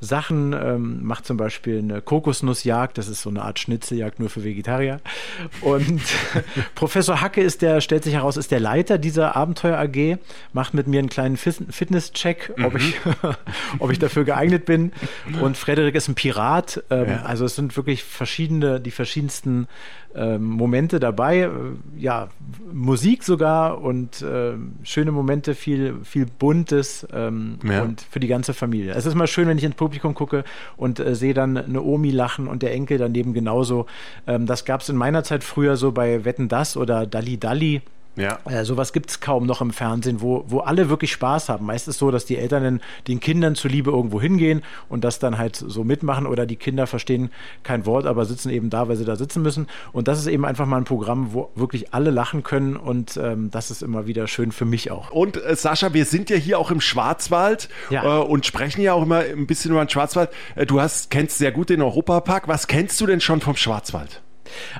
Sachen, 0.00 0.52
ähm, 0.52 1.04
macht 1.04 1.26
zum 1.26 1.36
Beispiel 1.36 1.78
eine 1.78 2.00
Kokosnussjagd, 2.00 2.98
das 2.98 3.08
ist 3.08 3.22
so 3.22 3.30
eine 3.30 3.42
Art 3.42 3.58
Schnitzeljagd 3.58 4.20
nur 4.20 4.30
für 4.30 4.44
Vegetarier. 4.44 5.00
Und 5.60 6.02
Professor 6.74 7.20
Hacke 7.20 7.40
ist 7.40 7.62
der, 7.62 7.80
stellt 7.80 8.04
sich 8.04 8.14
heraus, 8.14 8.36
ist 8.36 8.50
der 8.50 8.60
Leiter 8.60 8.98
dieser 8.98 9.36
Abenteuer 9.36 9.78
AG, 9.78 10.18
macht 10.52 10.74
mit 10.74 10.86
mir 10.86 10.98
einen 10.98 11.08
kleinen 11.08 11.36
Fitness-Check, 11.36 12.54
ob, 12.62 12.74
mhm. 12.74 12.78
ich, 12.78 12.96
ob 13.78 13.90
ich 13.90 13.98
dafür 13.98 14.24
geeignet 14.24 14.64
bin. 14.64 14.92
Und 15.40 15.56
Frederik 15.56 15.94
ist 15.94 16.08
ein 16.08 16.14
Pirat. 16.14 16.82
Ähm, 16.90 17.08
ja. 17.08 17.22
Also 17.22 17.44
es 17.44 17.56
sind 17.56 17.76
wirklich 17.76 18.04
verschiedene, 18.04 18.80
die 18.80 18.90
verschiedensten 18.90 19.68
ähm, 20.16 20.44
Momente 20.44 20.98
dabei, 20.98 21.40
äh, 21.40 21.50
ja, 21.98 22.28
Musik 22.72 23.22
sogar 23.22 23.80
und 23.82 24.22
äh, 24.22 24.54
schöne 24.82 25.12
Momente, 25.12 25.54
viel, 25.54 25.96
viel 26.04 26.26
Buntes 26.26 27.06
ähm, 27.12 27.58
Ja. 27.62 27.82
und 27.82 28.00
für 28.00 28.18
die 28.20 28.26
ganze 28.28 28.54
Familie. 28.54 28.94
Es 28.94 29.06
ist 29.06 29.14
mal 29.14 29.26
schön, 29.26 29.46
wenn 29.48 29.58
ich 29.58 29.64
ins 29.64 29.74
Publikum 29.76 30.14
gucke 30.14 30.44
und 30.76 31.00
äh, 31.00 31.14
sehe 31.14 31.34
dann 31.34 31.56
eine 31.56 31.82
Omi 31.82 32.10
lachen 32.10 32.48
und 32.48 32.62
der 32.62 32.72
Enkel 32.72 32.98
daneben 32.98 33.34
genauso. 33.34 33.86
Ähm, 34.26 34.46
das 34.46 34.64
gab 34.64 34.80
es 34.80 34.88
in 34.88 34.96
meiner 34.96 35.22
Zeit 35.22 35.44
früher 35.44 35.76
so 35.76 35.92
bei 35.92 36.24
Wetten 36.24 36.48
Das 36.48 36.76
oder 36.76 37.06
Dalli 37.06 37.38
Dalli. 37.38 37.82
Ja. 38.16 38.38
Äh, 38.46 38.64
sowas 38.64 38.92
gibt 38.92 39.10
es 39.10 39.20
kaum 39.20 39.46
noch 39.46 39.60
im 39.60 39.70
Fernsehen, 39.70 40.20
wo, 40.20 40.44
wo 40.48 40.60
alle 40.60 40.88
wirklich 40.88 41.12
Spaß 41.12 41.48
haben. 41.48 41.66
Meist 41.66 41.86
ist 41.88 41.98
so, 41.98 42.10
dass 42.10 42.24
die 42.24 42.36
Eltern 42.36 42.62
den, 42.62 42.80
den 43.08 43.20
Kindern 43.20 43.54
zuliebe 43.54 43.90
irgendwo 43.90 44.20
hingehen 44.20 44.62
und 44.88 45.04
das 45.04 45.18
dann 45.18 45.38
halt 45.38 45.56
so 45.56 45.84
mitmachen 45.84 46.26
oder 46.26 46.46
die 46.46 46.56
Kinder 46.56 46.86
verstehen 46.86 47.30
kein 47.62 47.86
Wort, 47.86 48.06
aber 48.06 48.24
sitzen 48.24 48.50
eben 48.50 48.70
da, 48.70 48.88
weil 48.88 48.96
sie 48.96 49.04
da 49.04 49.16
sitzen 49.16 49.42
müssen. 49.42 49.66
Und 49.92 50.08
das 50.08 50.18
ist 50.18 50.26
eben 50.26 50.44
einfach 50.44 50.66
mal 50.66 50.78
ein 50.78 50.84
Programm, 50.84 51.32
wo 51.32 51.50
wirklich 51.54 51.92
alle 51.94 52.10
lachen 52.10 52.42
können 52.42 52.76
und 52.76 53.16
ähm, 53.16 53.50
das 53.50 53.70
ist 53.70 53.82
immer 53.82 54.06
wieder 54.06 54.26
schön 54.26 54.52
für 54.52 54.64
mich 54.64 54.90
auch. 54.90 55.10
Und 55.10 55.42
äh, 55.42 55.54
Sascha, 55.54 55.92
wir 55.92 56.06
sind 56.06 56.30
ja 56.30 56.36
hier 56.36 56.58
auch 56.58 56.70
im 56.70 56.80
Schwarzwald 56.80 57.68
Ja. 57.90 58.20
äh, 58.20 58.24
und 58.24 58.46
sprechen 58.46 58.80
ja 58.80 58.94
auch 58.94 59.02
immer 59.02 59.20
ein 59.20 59.46
bisschen 59.46 59.72
über 59.72 59.84
den 59.84 59.90
Schwarzwald. 59.90 60.30
Äh, 60.54 60.66
du 60.66 60.80
hast, 60.80 61.10
kennst 61.10 61.38
sehr 61.38 61.52
gut 61.52 61.68
den 61.70 61.82
Europapark. 61.82 62.48
Was 62.48 62.66
kennst 62.66 63.00
du 63.00 63.06
denn 63.06 63.20
schon 63.20 63.40
vom 63.40 63.56
Schwarzwald? 63.56 64.22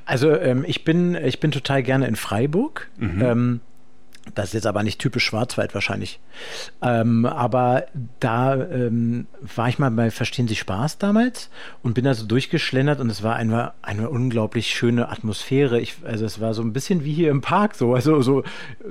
Also 0.05 0.35
ähm, 0.39 0.65
ich 0.67 0.85
bin 0.85 1.15
ich 1.15 1.41
bin 1.41 1.51
total 1.51 1.83
gerne 1.83 2.07
in 2.07 2.17
Freiburg. 2.17 2.89
Ähm, 3.23 3.61
das 4.35 4.47
ist 4.47 4.55
jetzt 4.55 4.67
aber 4.67 4.83
nicht 4.83 4.99
typisch 4.99 5.25
Schwarzwald 5.25 5.75
wahrscheinlich. 5.75 6.21
Ähm, 6.83 7.25
aber 7.25 7.85
da 8.21 8.55
ähm, 8.55 9.27
war 9.55 9.69
ich 9.69 9.79
mal 9.79 9.91
bei 9.91 10.11
Verstehen 10.11 10.49
Sie 10.49 10.57
Spaß 10.57 10.99
damals 10.99 11.49
und 11.83 11.95
bin 11.95 12.05
da 12.05 12.13
so 12.15 12.27
durchgeschlendert 12.27 13.01
und 13.01 13.09
es 13.11 13.23
war 13.23 13.37
eine, 13.37 13.73
eine 13.83 14.11
unglaublich 14.11 14.67
schöne 14.75 15.09
Atmosphäre. 15.09 15.81
Ich, 15.81 15.97
also 16.05 16.25
es 16.27 16.41
war 16.41 16.53
so 16.55 16.63
ein 16.63 16.73
bisschen 16.73 17.05
wie 17.05 17.13
hier 17.13 17.31
im 17.31 17.41
Park, 17.41 17.75
so, 17.77 17.95
also 17.95 18.21
so 18.21 18.43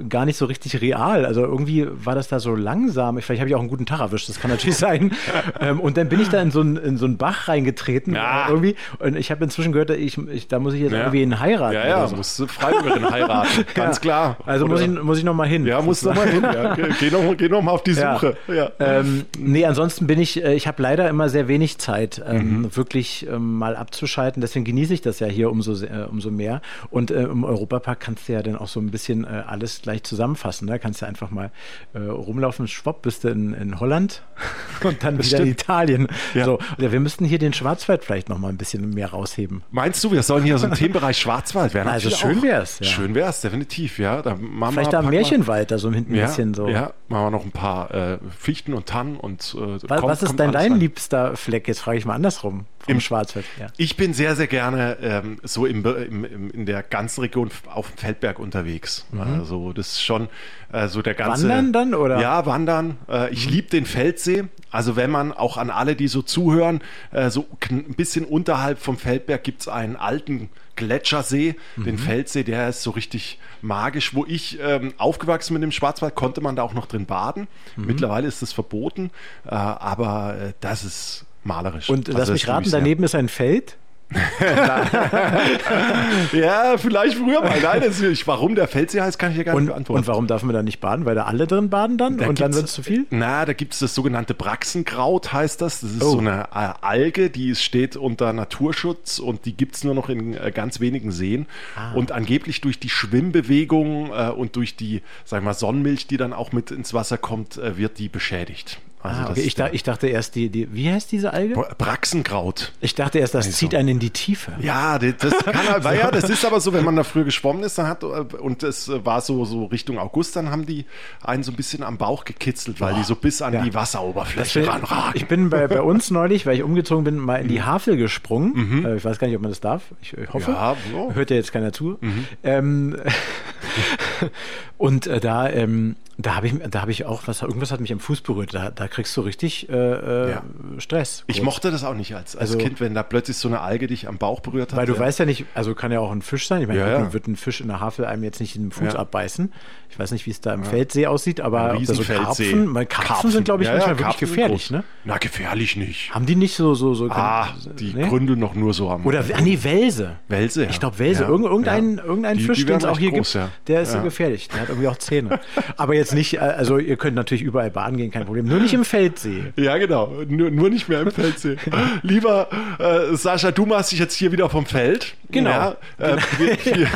gar 0.09 0.25
nicht 0.25 0.37
so 0.37 0.45
richtig 0.45 0.81
real. 0.81 1.25
Also 1.25 1.41
irgendwie 1.43 1.85
war 1.91 2.15
das 2.15 2.27
da 2.27 2.39
so 2.39 2.55
langsam. 2.55 3.19
Vielleicht 3.21 3.41
habe 3.41 3.49
ich 3.49 3.55
auch 3.55 3.59
einen 3.59 3.69
guten 3.69 3.85
Tag 3.85 3.99
erwischt, 3.99 4.29
das 4.29 4.39
kann 4.39 4.49
natürlich 4.51 4.77
sein. 4.77 5.11
ähm, 5.59 5.79
und 5.79 5.97
dann 5.97 6.09
bin 6.09 6.21
ich 6.21 6.29
da 6.29 6.41
in 6.41 6.49
so 6.51 6.61
einen, 6.61 6.77
in 6.77 6.97
so 6.97 7.05
einen 7.05 7.17
Bach 7.17 7.47
reingetreten 7.49 8.15
Ja. 8.15 8.47
irgendwie. 8.49 8.75
Und 8.99 9.15
ich 9.15 9.31
habe 9.31 9.43
inzwischen 9.43 9.71
gehört, 9.73 9.89
ich, 9.91 10.17
ich, 10.29 10.47
da 10.47 10.59
muss 10.59 10.73
ich 10.73 10.81
jetzt 10.81 10.93
Ja. 10.93 10.99
irgendwie 10.99 11.21
ihn 11.21 11.39
heiraten. 11.39 11.73
Ja, 11.75 11.87
ja, 11.87 12.07
so. 12.07 12.15
musst 12.15 12.39
du 12.39 12.47
Freiburgerin 12.47 13.09
heiraten, 13.11 13.65
ganz 13.75 14.01
klar. 14.01 14.37
Also 14.45 14.65
muss 14.67 14.81
ich, 14.81 14.87
muss 14.89 15.17
ich 15.17 15.23
noch 15.25 15.33
mal 15.33 15.47
hin. 15.47 15.65
Ja, 15.65 15.81
musst 15.81 16.03
du 16.03 16.09
noch 16.09 16.15
mal 16.15 16.27
hin. 16.29 16.41
Ja. 16.43 16.75
Geh- 16.75 16.83
Geh 16.99 17.11
noch, 17.11 17.23
mal- 17.23 17.35
geh 17.35 17.49
noch 17.49 17.61
mal 17.61 17.71
auf 17.71 17.83
die 17.83 17.91
Ja. 17.91 18.13
Suche. 18.13 18.37
Ja. 18.47 18.71
Ähm, 18.79 19.25
nee, 19.37 19.65
ansonsten 19.65 20.07
bin 20.07 20.19
ich, 20.19 20.43
äh, 20.43 20.53
ich 20.53 20.67
habe 20.67 20.81
leider 20.81 21.09
immer 21.09 21.29
sehr 21.29 21.47
wenig 21.47 21.77
Zeit, 21.77 22.21
ähm, 22.27 22.61
Mhm. 22.61 22.75
wirklich 22.75 23.27
ähm, 23.29 23.57
mal 23.57 23.75
abzuschalten. 23.75 24.41
Deswegen 24.41 24.65
genieße 24.65 24.93
ich 24.93 25.01
das 25.01 25.19
ja 25.19 25.27
hier 25.27 25.51
umso, 25.51 25.73
äh, 25.83 26.05
umso 26.09 26.31
mehr. 26.31 26.61
Und 26.89 27.11
äh, 27.11 27.23
im 27.23 27.43
Europapark 27.43 27.99
kannst 27.99 28.27
du 28.29 28.33
ja 28.33 28.41
dann 28.41 28.55
auch 28.55 28.67
so 28.67 28.79
ein 28.79 28.91
bisschen 28.91 29.23
äh, 29.25 29.43
alles 29.47 29.81
gleich 29.81 30.03
zusammenfassen. 30.03 30.67
Da 30.67 30.77
kannst 30.77 31.01
du 31.01 31.05
einfach 31.05 31.31
mal 31.31 31.51
äh, 31.93 31.99
rumlaufen, 31.99 32.67
schwupp, 32.67 33.01
bist 33.01 33.23
du 33.23 33.29
in, 33.29 33.53
in 33.53 33.79
Holland 33.79 34.21
und 34.83 35.03
dann 35.03 35.17
Das 35.17 35.27
wieder 35.27 35.39
in 35.39 35.43
stimmt. 35.45 35.61
Italien. 35.61 36.07
Ja. 36.33 36.45
So, 36.45 36.59
ja, 36.77 36.91
wir 36.91 36.99
müssten 36.99 37.25
hier 37.25 37.39
den 37.39 37.53
Schwarzwald 37.53 38.03
vielleicht 38.03 38.29
noch 38.29 38.37
mal 38.37 38.49
ein 38.49 38.57
bisschen 38.57 38.89
mehr 38.91 39.09
rausheben. 39.09 39.63
Meinst 39.71 40.03
du, 40.03 40.11
wir 40.11 40.23
sollen 40.23 40.43
hier 40.43 40.57
so 40.57 40.65
einen 40.67 40.75
Themenbereich 40.75 41.17
Schwarzwald 41.17 41.73
werden? 41.73 41.89
Also 41.89 42.09
schön 42.09 42.41
wär's, 42.43 42.79
ja. 42.79 42.85
Schön 42.85 43.15
wär's, 43.15 43.41
definitiv, 43.41 43.99
ja. 43.99 44.21
Da 44.21 44.35
machen 44.39 44.73
Vielleicht 44.73 44.91
wir, 44.91 44.99
ein 44.99 45.05
Märchenwald, 45.15 45.71
da 45.71 45.77
so 45.77 45.91
hinten 45.91 46.13
ein 46.13 46.17
ja, 46.17 46.25
bisschen 46.27 46.53
so. 46.53 46.67
Ja, 46.67 46.93
machen 47.07 47.25
wir 47.25 47.31
noch 47.31 47.45
ein 47.45 47.51
paar 47.51 47.91
äh, 47.93 48.17
Fichten 48.37 48.73
und 48.73 48.85
Tannen 48.87 49.17
und 49.17 49.55
äh, 49.57 49.81
Was, 49.89 49.99
kommt- 49.99 50.03
was 50.03 50.23
ist 50.23 50.37
denn 50.39 50.51
dein 50.51 50.71
rein. 50.73 50.79
liebster 50.79 51.35
Fleck? 51.35 51.67
Jetzt 51.67 51.79
frage 51.79 51.97
ich 51.97 52.05
mal 52.05 52.15
andersrum. 52.15 52.65
Vom 52.79 52.93
Im- 52.93 52.99
Schwarzwald. 53.01 53.45
Ja. 53.59 53.67
Ich 53.77 53.97
bin 53.97 54.13
sehr, 54.13 54.35
sehr 54.35 54.47
gerne 54.47 54.97
ähm, 55.01 55.39
so 55.43 55.65
im, 55.65 55.83
im, 55.85 56.23
im, 56.25 56.49
in 56.51 56.65
der 56.67 56.83
ganzen 56.83 57.21
Region 57.21 57.49
auf 57.73 57.89
dem 57.91 57.97
Feldberg 57.97 58.37
unterwegs. 58.39 59.05
Mhm. 59.11 59.21
Also 59.21 59.73
das 59.73 59.87
ist 59.93 60.03
schon 60.03 60.27
äh, 60.71 60.87
so 60.87 61.01
der 61.01 61.15
ganze... 61.15 61.43
Wandern 61.49 61.73
dann, 61.73 61.95
oder? 61.95 62.17
Mhm. 62.17 62.21
Ja, 62.21 62.45
wandern. 62.45 62.97
Äh, 63.09 63.31
ich 63.33 63.49
liebe 63.49 63.69
den 63.69 63.85
Feldsee. 63.85 64.43
Also 64.69 64.95
wenn 64.95 65.09
man 65.09 65.31
auch 65.31 65.57
an 65.57 65.69
alle, 65.71 65.95
die 65.95 66.07
so 66.07 66.21
zuhören, 66.21 66.81
äh, 67.11 67.29
so 67.31 67.47
ein 67.71 67.95
bisschen 67.95 68.23
unterhalb 68.25 68.77
vom 68.79 68.97
Feldberg 68.97 69.43
gibt 69.43 69.61
es 69.61 69.67
einen 69.67 69.95
alten 69.95 70.49
Gletschersee, 70.75 71.55
den 71.75 71.95
Mhm. 71.95 71.99
Feldsee, 71.99 72.43
der 72.43 72.69
ist 72.69 72.83
so 72.83 72.91
richtig 72.91 73.39
magisch. 73.61 74.13
Wo 74.13 74.25
ich 74.27 74.59
ähm, 74.61 74.93
aufgewachsen 74.97 75.53
bin 75.53 75.63
im 75.63 75.71
Schwarzwald, 75.71 76.15
konnte 76.15 76.41
man 76.41 76.55
da 76.55 76.63
auch 76.63 76.73
noch 76.73 76.85
drin 76.85 77.05
baden. 77.05 77.47
Mhm. 77.75 77.85
Mittlerweile 77.85 78.27
ist 78.27 78.41
es 78.41 78.53
verboten, 78.53 79.11
äh, 79.45 79.49
aber 79.55 80.37
äh, 80.39 80.53
das 80.59 80.83
ist 80.83 81.25
malerisch. 81.43 81.89
Und 81.89 82.07
Also 82.07 82.17
lass 82.19 82.27
das 82.27 82.33
mich 82.33 82.47
raten, 82.47 82.71
daneben 82.71 83.03
ist 83.03 83.15
ein 83.15 83.29
Feld. 83.29 83.77
Ja, 86.33 86.77
vielleicht 86.77 87.17
früher 87.17 87.41
mal. 87.41 87.59
Nein, 87.61 87.81
das 87.85 87.99
ist, 88.01 88.27
warum 88.27 88.55
der 88.55 88.67
Feldsee 88.67 89.01
heißt, 89.01 89.19
kann 89.19 89.31
ich 89.31 89.37
ja 89.37 89.43
gar 89.43 89.55
nicht 89.59 89.67
beantworten. 89.67 89.99
und 90.01 90.07
warum 90.07 90.27
darf 90.27 90.43
man 90.43 90.53
da 90.53 90.63
nicht 90.63 90.79
baden? 90.79 91.05
Weil 91.05 91.15
da 91.15 91.25
alle 91.25 91.47
drin 91.47 91.69
baden 91.69 91.97
dann 91.97 92.17
Da 92.17 92.27
und 92.27 92.39
dann 92.39 92.53
wird 92.53 92.65
es 92.65 92.73
zu 92.73 92.83
viel? 92.83 93.05
Na, 93.09 93.45
da 93.45 93.53
gibt 93.53 93.73
es 93.73 93.79
das 93.79 93.95
sogenannte 93.95 94.33
Braxenkraut, 94.33 95.33
heißt 95.33 95.61
das. 95.61 95.81
Das 95.81 95.91
ist 95.91 96.03
Oh. 96.03 96.11
so 96.11 96.19
eine 96.19 96.47
äh, 96.53 96.73
Alge, 96.81 97.29
die 97.29 97.55
steht 97.55 97.95
unter 97.95 98.33
Naturschutz 98.33 99.19
und 99.19 99.45
die 99.45 99.55
gibt 99.55 99.75
es 99.75 99.83
nur 99.83 99.95
noch 99.95 100.09
in 100.09 100.35
äh, 100.35 100.51
ganz 100.53 100.79
wenigen 100.79 101.11
Seen. 101.11 101.45
Ah. 101.75 101.93
Und 101.93 102.11
angeblich 102.11 102.61
durch 102.61 102.79
die 102.79 102.89
Schwimmbewegung 102.89 104.11
äh, 104.11 104.29
und 104.29 104.55
durch 104.55 104.75
die, 104.75 105.01
sag 105.23 105.43
mal, 105.43 105.53
Sonnenmilch, 105.53 106.07
die 106.07 106.17
dann 106.17 106.33
auch 106.33 106.51
mit 106.51 106.71
ins 106.71 106.93
Wasser 106.93 107.17
kommt, 107.17 107.57
wird 107.57 107.97
die 107.99 108.09
beschädigt. 108.09 108.79
Also 109.05 109.21
ah, 109.21 109.29
okay. 109.31 109.41
ich, 109.41 109.55
da, 109.55 109.69
ich 109.71 109.83
dachte 109.83 110.07
erst, 110.07 110.35
die, 110.35 110.49
die, 110.49 110.73
wie 110.73 110.91
heißt 110.91 111.11
diese 111.11 111.33
Alge? 111.33 111.53
Bra- 111.55 111.73
Braxenkraut. 111.77 112.73
Ich 112.81 112.95
dachte 112.95 113.19
erst, 113.19 113.33
das 113.35 113.51
zieht 113.51 113.73
einen 113.75 113.87
in 113.89 113.99
die 113.99 114.09
Tiefe. 114.09 114.53
Ja, 114.59 114.97
das 114.99 115.13
das 115.19 115.37
kann 115.45 115.69
halt, 115.69 115.83
weil 115.83 115.97
ja, 115.99 116.11
das 116.11 116.29
ist 116.29 116.43
aber 116.45 116.59
so, 116.59 116.73
wenn 116.73 116.83
man 116.83 116.95
da 116.95 117.03
früher 117.03 117.23
geschwommen 117.23 117.63
ist, 117.63 117.77
dann 117.77 117.87
hat 117.87 118.03
äh, 118.03 118.07
und 118.07 118.63
es 118.63 118.89
war 119.03 119.21
so 119.21 119.45
so 119.45 119.65
Richtung 119.65 119.97
August, 119.99 120.35
dann 120.35 120.49
haben 120.51 120.65
die 120.65 120.85
einen 121.23 121.43
so 121.43 121.51
ein 121.51 121.55
bisschen 121.55 121.83
am 121.83 121.97
Bauch 121.97 122.25
gekitzelt, 122.25 122.81
weil 122.81 122.95
die 122.95 123.03
so 123.03 123.15
bis 123.15 123.41
an 123.41 123.53
Ja. 123.53 123.61
die 123.63 123.73
Wasseroberfläche 123.73 124.61
will- 124.61 124.69
ranragen. 124.69 125.11
ich 125.15 125.27
bin 125.27 125.49
bei, 125.49 125.67
bei 125.67 125.81
uns 125.81 126.11
neulich, 126.11 126.45
weil 126.45 126.55
ich 126.57 126.63
umgezogen 126.63 127.03
bin, 127.03 127.17
mal 127.17 127.37
in 127.41 127.47
die 127.47 127.61
Havel 127.63 127.97
gesprungen. 127.97 128.53
Mhm. 128.55 128.85
Äh, 128.85 128.95
Ich 128.97 129.05
weiß 129.05 129.19
gar 129.19 129.27
nicht, 129.27 129.35
ob 129.35 129.41
man 129.41 129.51
das 129.51 129.61
darf. 129.61 129.83
Ich 130.01 130.13
äh, 130.17 130.27
hoffe. 130.31 130.51
Ja, 130.51 130.75
so. 130.91 131.13
Hört 131.13 131.29
ja 131.29 131.35
jetzt 131.35 131.51
keiner 131.51 131.71
zu. 131.73 131.97
Mhm. 132.01 132.25
Ähm, 132.43 132.95
und 134.77 135.07
äh, 135.07 135.19
da, 135.19 135.49
ähm, 135.49 135.95
da 136.17 136.35
habe 136.35 136.47
ich, 136.47 136.53
da 136.69 136.81
habe 136.81 136.91
ich 136.91 137.05
auch 137.05 137.23
was, 137.27 137.41
irgendwas 137.41 137.71
hat 137.71 137.81
mich 137.81 137.91
am 137.91 137.99
Fuß 137.99 138.21
berührt. 138.21 138.53
Da, 138.53 138.71
da 138.71 138.87
kriegst 138.87 139.15
du 139.17 139.21
richtig 139.21 139.67
äh, 139.69 139.73
äh, 139.73 140.31
Ja. 140.31 140.43
Stress. 140.77 141.23
Ich 141.27 141.37
kurz. 141.37 141.45
mochte 141.45 141.71
das 141.71 141.83
auch 141.83 141.93
nicht 141.93 142.15
als, 142.15 142.35
als 142.35 142.51
Also- 142.51 142.57
Kind, 142.63 142.79
wenn 142.79 142.93
da 142.93 143.03
plötzlich 143.03 143.37
so 143.37 143.47
eine 143.47 143.59
Alge 143.61 143.87
dich 143.87 144.07
am 144.07 144.17
Bauch 144.17 144.39
berührt 144.39 144.71
hat. 144.71 144.77
Weil 144.79 144.85
du 144.85 144.93
ja. 144.93 144.99
weißt 144.99 145.19
ja 145.19 145.25
nicht, 145.25 145.45
also 145.53 145.75
kann 145.75 145.91
ja 145.91 145.99
auch 145.99 146.11
ein 146.11 146.21
Fisch 146.21 146.47
sein. 146.47 146.61
Ich 146.61 146.67
meine, 146.67 146.79
Ja, 146.79 147.01
gut, 147.01 147.13
wird 147.13 147.27
ein 147.27 147.35
Fisch 147.35 147.59
in 147.61 147.67
der 147.67 147.79
Havel 147.81 148.05
einem 148.05 148.23
jetzt 148.23 148.39
nicht 148.39 148.55
in 148.55 148.63
den 148.63 148.71
Fuß 148.71 148.95
abbeißen. 148.95 149.51
Ich 149.89 149.99
weiß 149.99 150.11
nicht, 150.11 150.25
wie 150.25 150.31
es 150.31 150.41
da 150.41 150.53
im. 150.53 150.63
Feldsee 150.65 151.07
aussieht, 151.07 151.39
aber 151.41 151.77
so. 151.83 152.03
Karpfen, 152.03 152.73
weil 152.73 152.85
Karpfen, 152.85 153.31
sind, 153.31 153.45
glaube 153.45 153.63
ich, 153.63 153.69
manchmal 153.69 153.91
wirklich 153.91 154.05
Karpfen 154.07 154.27
gefährlich, 154.27 154.71
ne? 154.71 154.83
Na, 155.05 155.17
gefährlich 155.17 155.75
nicht. 155.77 156.13
Haben 156.13 156.25
die 156.25 156.35
nicht 156.35 156.55
so, 156.55 156.73
so, 156.75 156.93
so. 156.93 157.09
Ah, 157.09 157.49
die 157.79 157.93
nee? 157.93 158.07
gründeln 158.09 158.39
noch 158.39 158.55
nur 158.55 158.73
so 158.73 158.89
am. 158.89 159.05
Oder, 159.05 159.23
ah, 159.33 159.41
nee, 159.41 159.57
Welse. 159.61 160.17
Welse, 160.27 160.63
ja. 160.63 160.69
Ich 160.69 160.79
glaube, 160.79 160.99
Welse. 160.99 161.23
Irgendein, 161.23 161.97
irgendein 161.99 162.37
Die- 162.37 162.43
Fisch, 162.43 162.65
den 162.65 162.75
es 162.77 162.83
auch 162.85 162.99
hier 162.99 163.11
gibt, 163.11 163.37
der 163.67 163.81
ist 163.81 163.93
Ja. 163.93 164.01
gefährlich. 164.01 164.49
Der 164.49 164.61
hat 164.61 164.69
irgendwie 164.69 164.87
auch 164.87 164.97
Zähne. 164.97 165.39
aber 165.77 165.93
jetzt 165.95 166.04
nicht, 166.13 166.35
äh, 166.35 166.39
also 166.39 166.77
ihr 166.77 166.97
könnt 166.97 167.15
natürlich 167.15 167.43
überall 167.43 167.71
baden 167.71 167.97
gehen, 167.97 168.11
kein 168.11 168.25
Problem. 168.25 168.45
Nur 168.45 168.59
nicht 168.59 168.73
im 168.73 168.85
Feldsee. 168.85 169.53
Ja, 169.55 169.77
genau. 169.77 170.11
Nur, 170.27 170.51
nur 170.51 170.69
nicht 170.69 170.89
mehr 170.89 171.01
im 171.01 171.11
Feldsee. 171.11 171.57
Lieber 172.01 172.49
äh, 172.79 173.15
Sascha, 173.15 173.51
du 173.51 173.65
machst 173.65 173.91
dich 173.91 173.99
jetzt 173.99 174.15
hier 174.15 174.31
wieder 174.31 174.49
vom 174.49 174.65
Feld. 174.65 175.15
Genau. 175.35 175.49
Ja, 175.49 175.75
äh, 175.99 176.17
wir, 176.37 176.57
wir, 176.77 176.87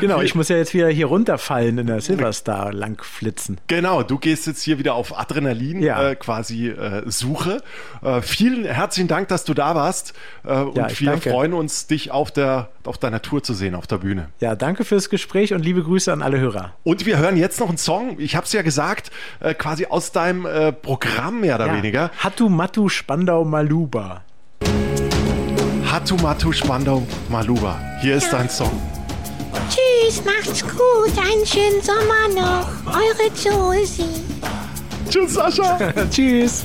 Genau, 0.00 0.20
ich 0.20 0.34
muss 0.34 0.48
ja 0.48 0.56
jetzt 0.56 0.74
wieder 0.74 0.88
hier 0.88 1.06
runterfallen 1.06 1.78
in 1.78 1.86
der 1.86 2.00
Silverstar 2.00 2.72
lang 2.72 3.00
flitzen. 3.02 3.58
Genau, 3.68 4.02
du 4.02 4.18
gehst 4.18 4.46
jetzt 4.46 4.62
hier 4.62 4.78
wieder 4.78 4.94
auf 4.94 5.16
Adrenalin 5.18 5.80
Ja. 5.82 6.10
äh, 6.10 6.16
quasi 6.16 6.68
äh, 6.68 7.02
Suche. 7.06 7.62
Äh, 8.02 8.20
vielen 8.22 8.64
herzlichen 8.64 9.08
Dank, 9.08 9.28
dass 9.28 9.44
du 9.44 9.54
da 9.54 9.74
warst. 9.74 10.14
Äh, 10.44 10.54
und 10.54 10.76
Ja, 10.76 10.88
wir 10.98 11.10
danke. 11.10 11.30
freuen 11.30 11.52
uns, 11.52 11.86
dich 11.86 12.10
auf, 12.10 12.30
der, 12.30 12.70
auf 12.84 12.98
deiner 12.98 13.22
Tour 13.22 13.42
zu 13.42 13.54
sehen, 13.54 13.74
auf 13.74 13.86
der 13.86 13.98
Bühne. 13.98 14.28
Ja, 14.40 14.56
danke 14.56 14.84
fürs 14.84 15.10
Gespräch 15.10 15.52
und 15.54 15.62
liebe 15.62 15.82
Grüße 15.82 16.12
an 16.12 16.22
alle 16.22 16.40
Hörer. 16.40 16.72
Und 16.82 17.06
wir 17.06 17.18
hören 17.18 17.36
jetzt 17.36 17.60
noch 17.60 17.68
einen 17.68 17.78
Song, 17.78 18.16
ich 18.18 18.34
habe 18.36 18.46
es 18.46 18.52
ja 18.52 18.62
gesagt, 18.62 19.10
äh, 19.40 19.54
quasi 19.54 19.86
aus 19.86 20.12
deinem 20.12 20.46
Programm 20.82 21.40
mehr 21.42 21.56
oder 21.56 21.72
weniger. 21.74 22.10
Hatu 22.22 22.48
Matu 22.48 22.88
Spandau 22.88 23.44
Maluba. 23.44 24.22
Hatu 25.92 26.16
Matu 26.16 26.50
Spandau 26.50 27.06
Maluba. 27.28 27.78
Hier 28.00 28.16
ist 28.16 28.32
dein 28.32 28.48
Song. 28.48 28.72
Tschüss, 29.68 30.24
macht's 30.24 30.62
gut. 30.62 31.12
Einen 31.18 31.44
schönen 31.44 31.82
Sommer 31.82 32.28
noch. 32.34 32.94
Eure 32.94 33.28
Josie. 33.36 34.24
Tschüss, 35.10 35.34
Sascha. 35.34 35.92
Tschüss. 36.10 36.64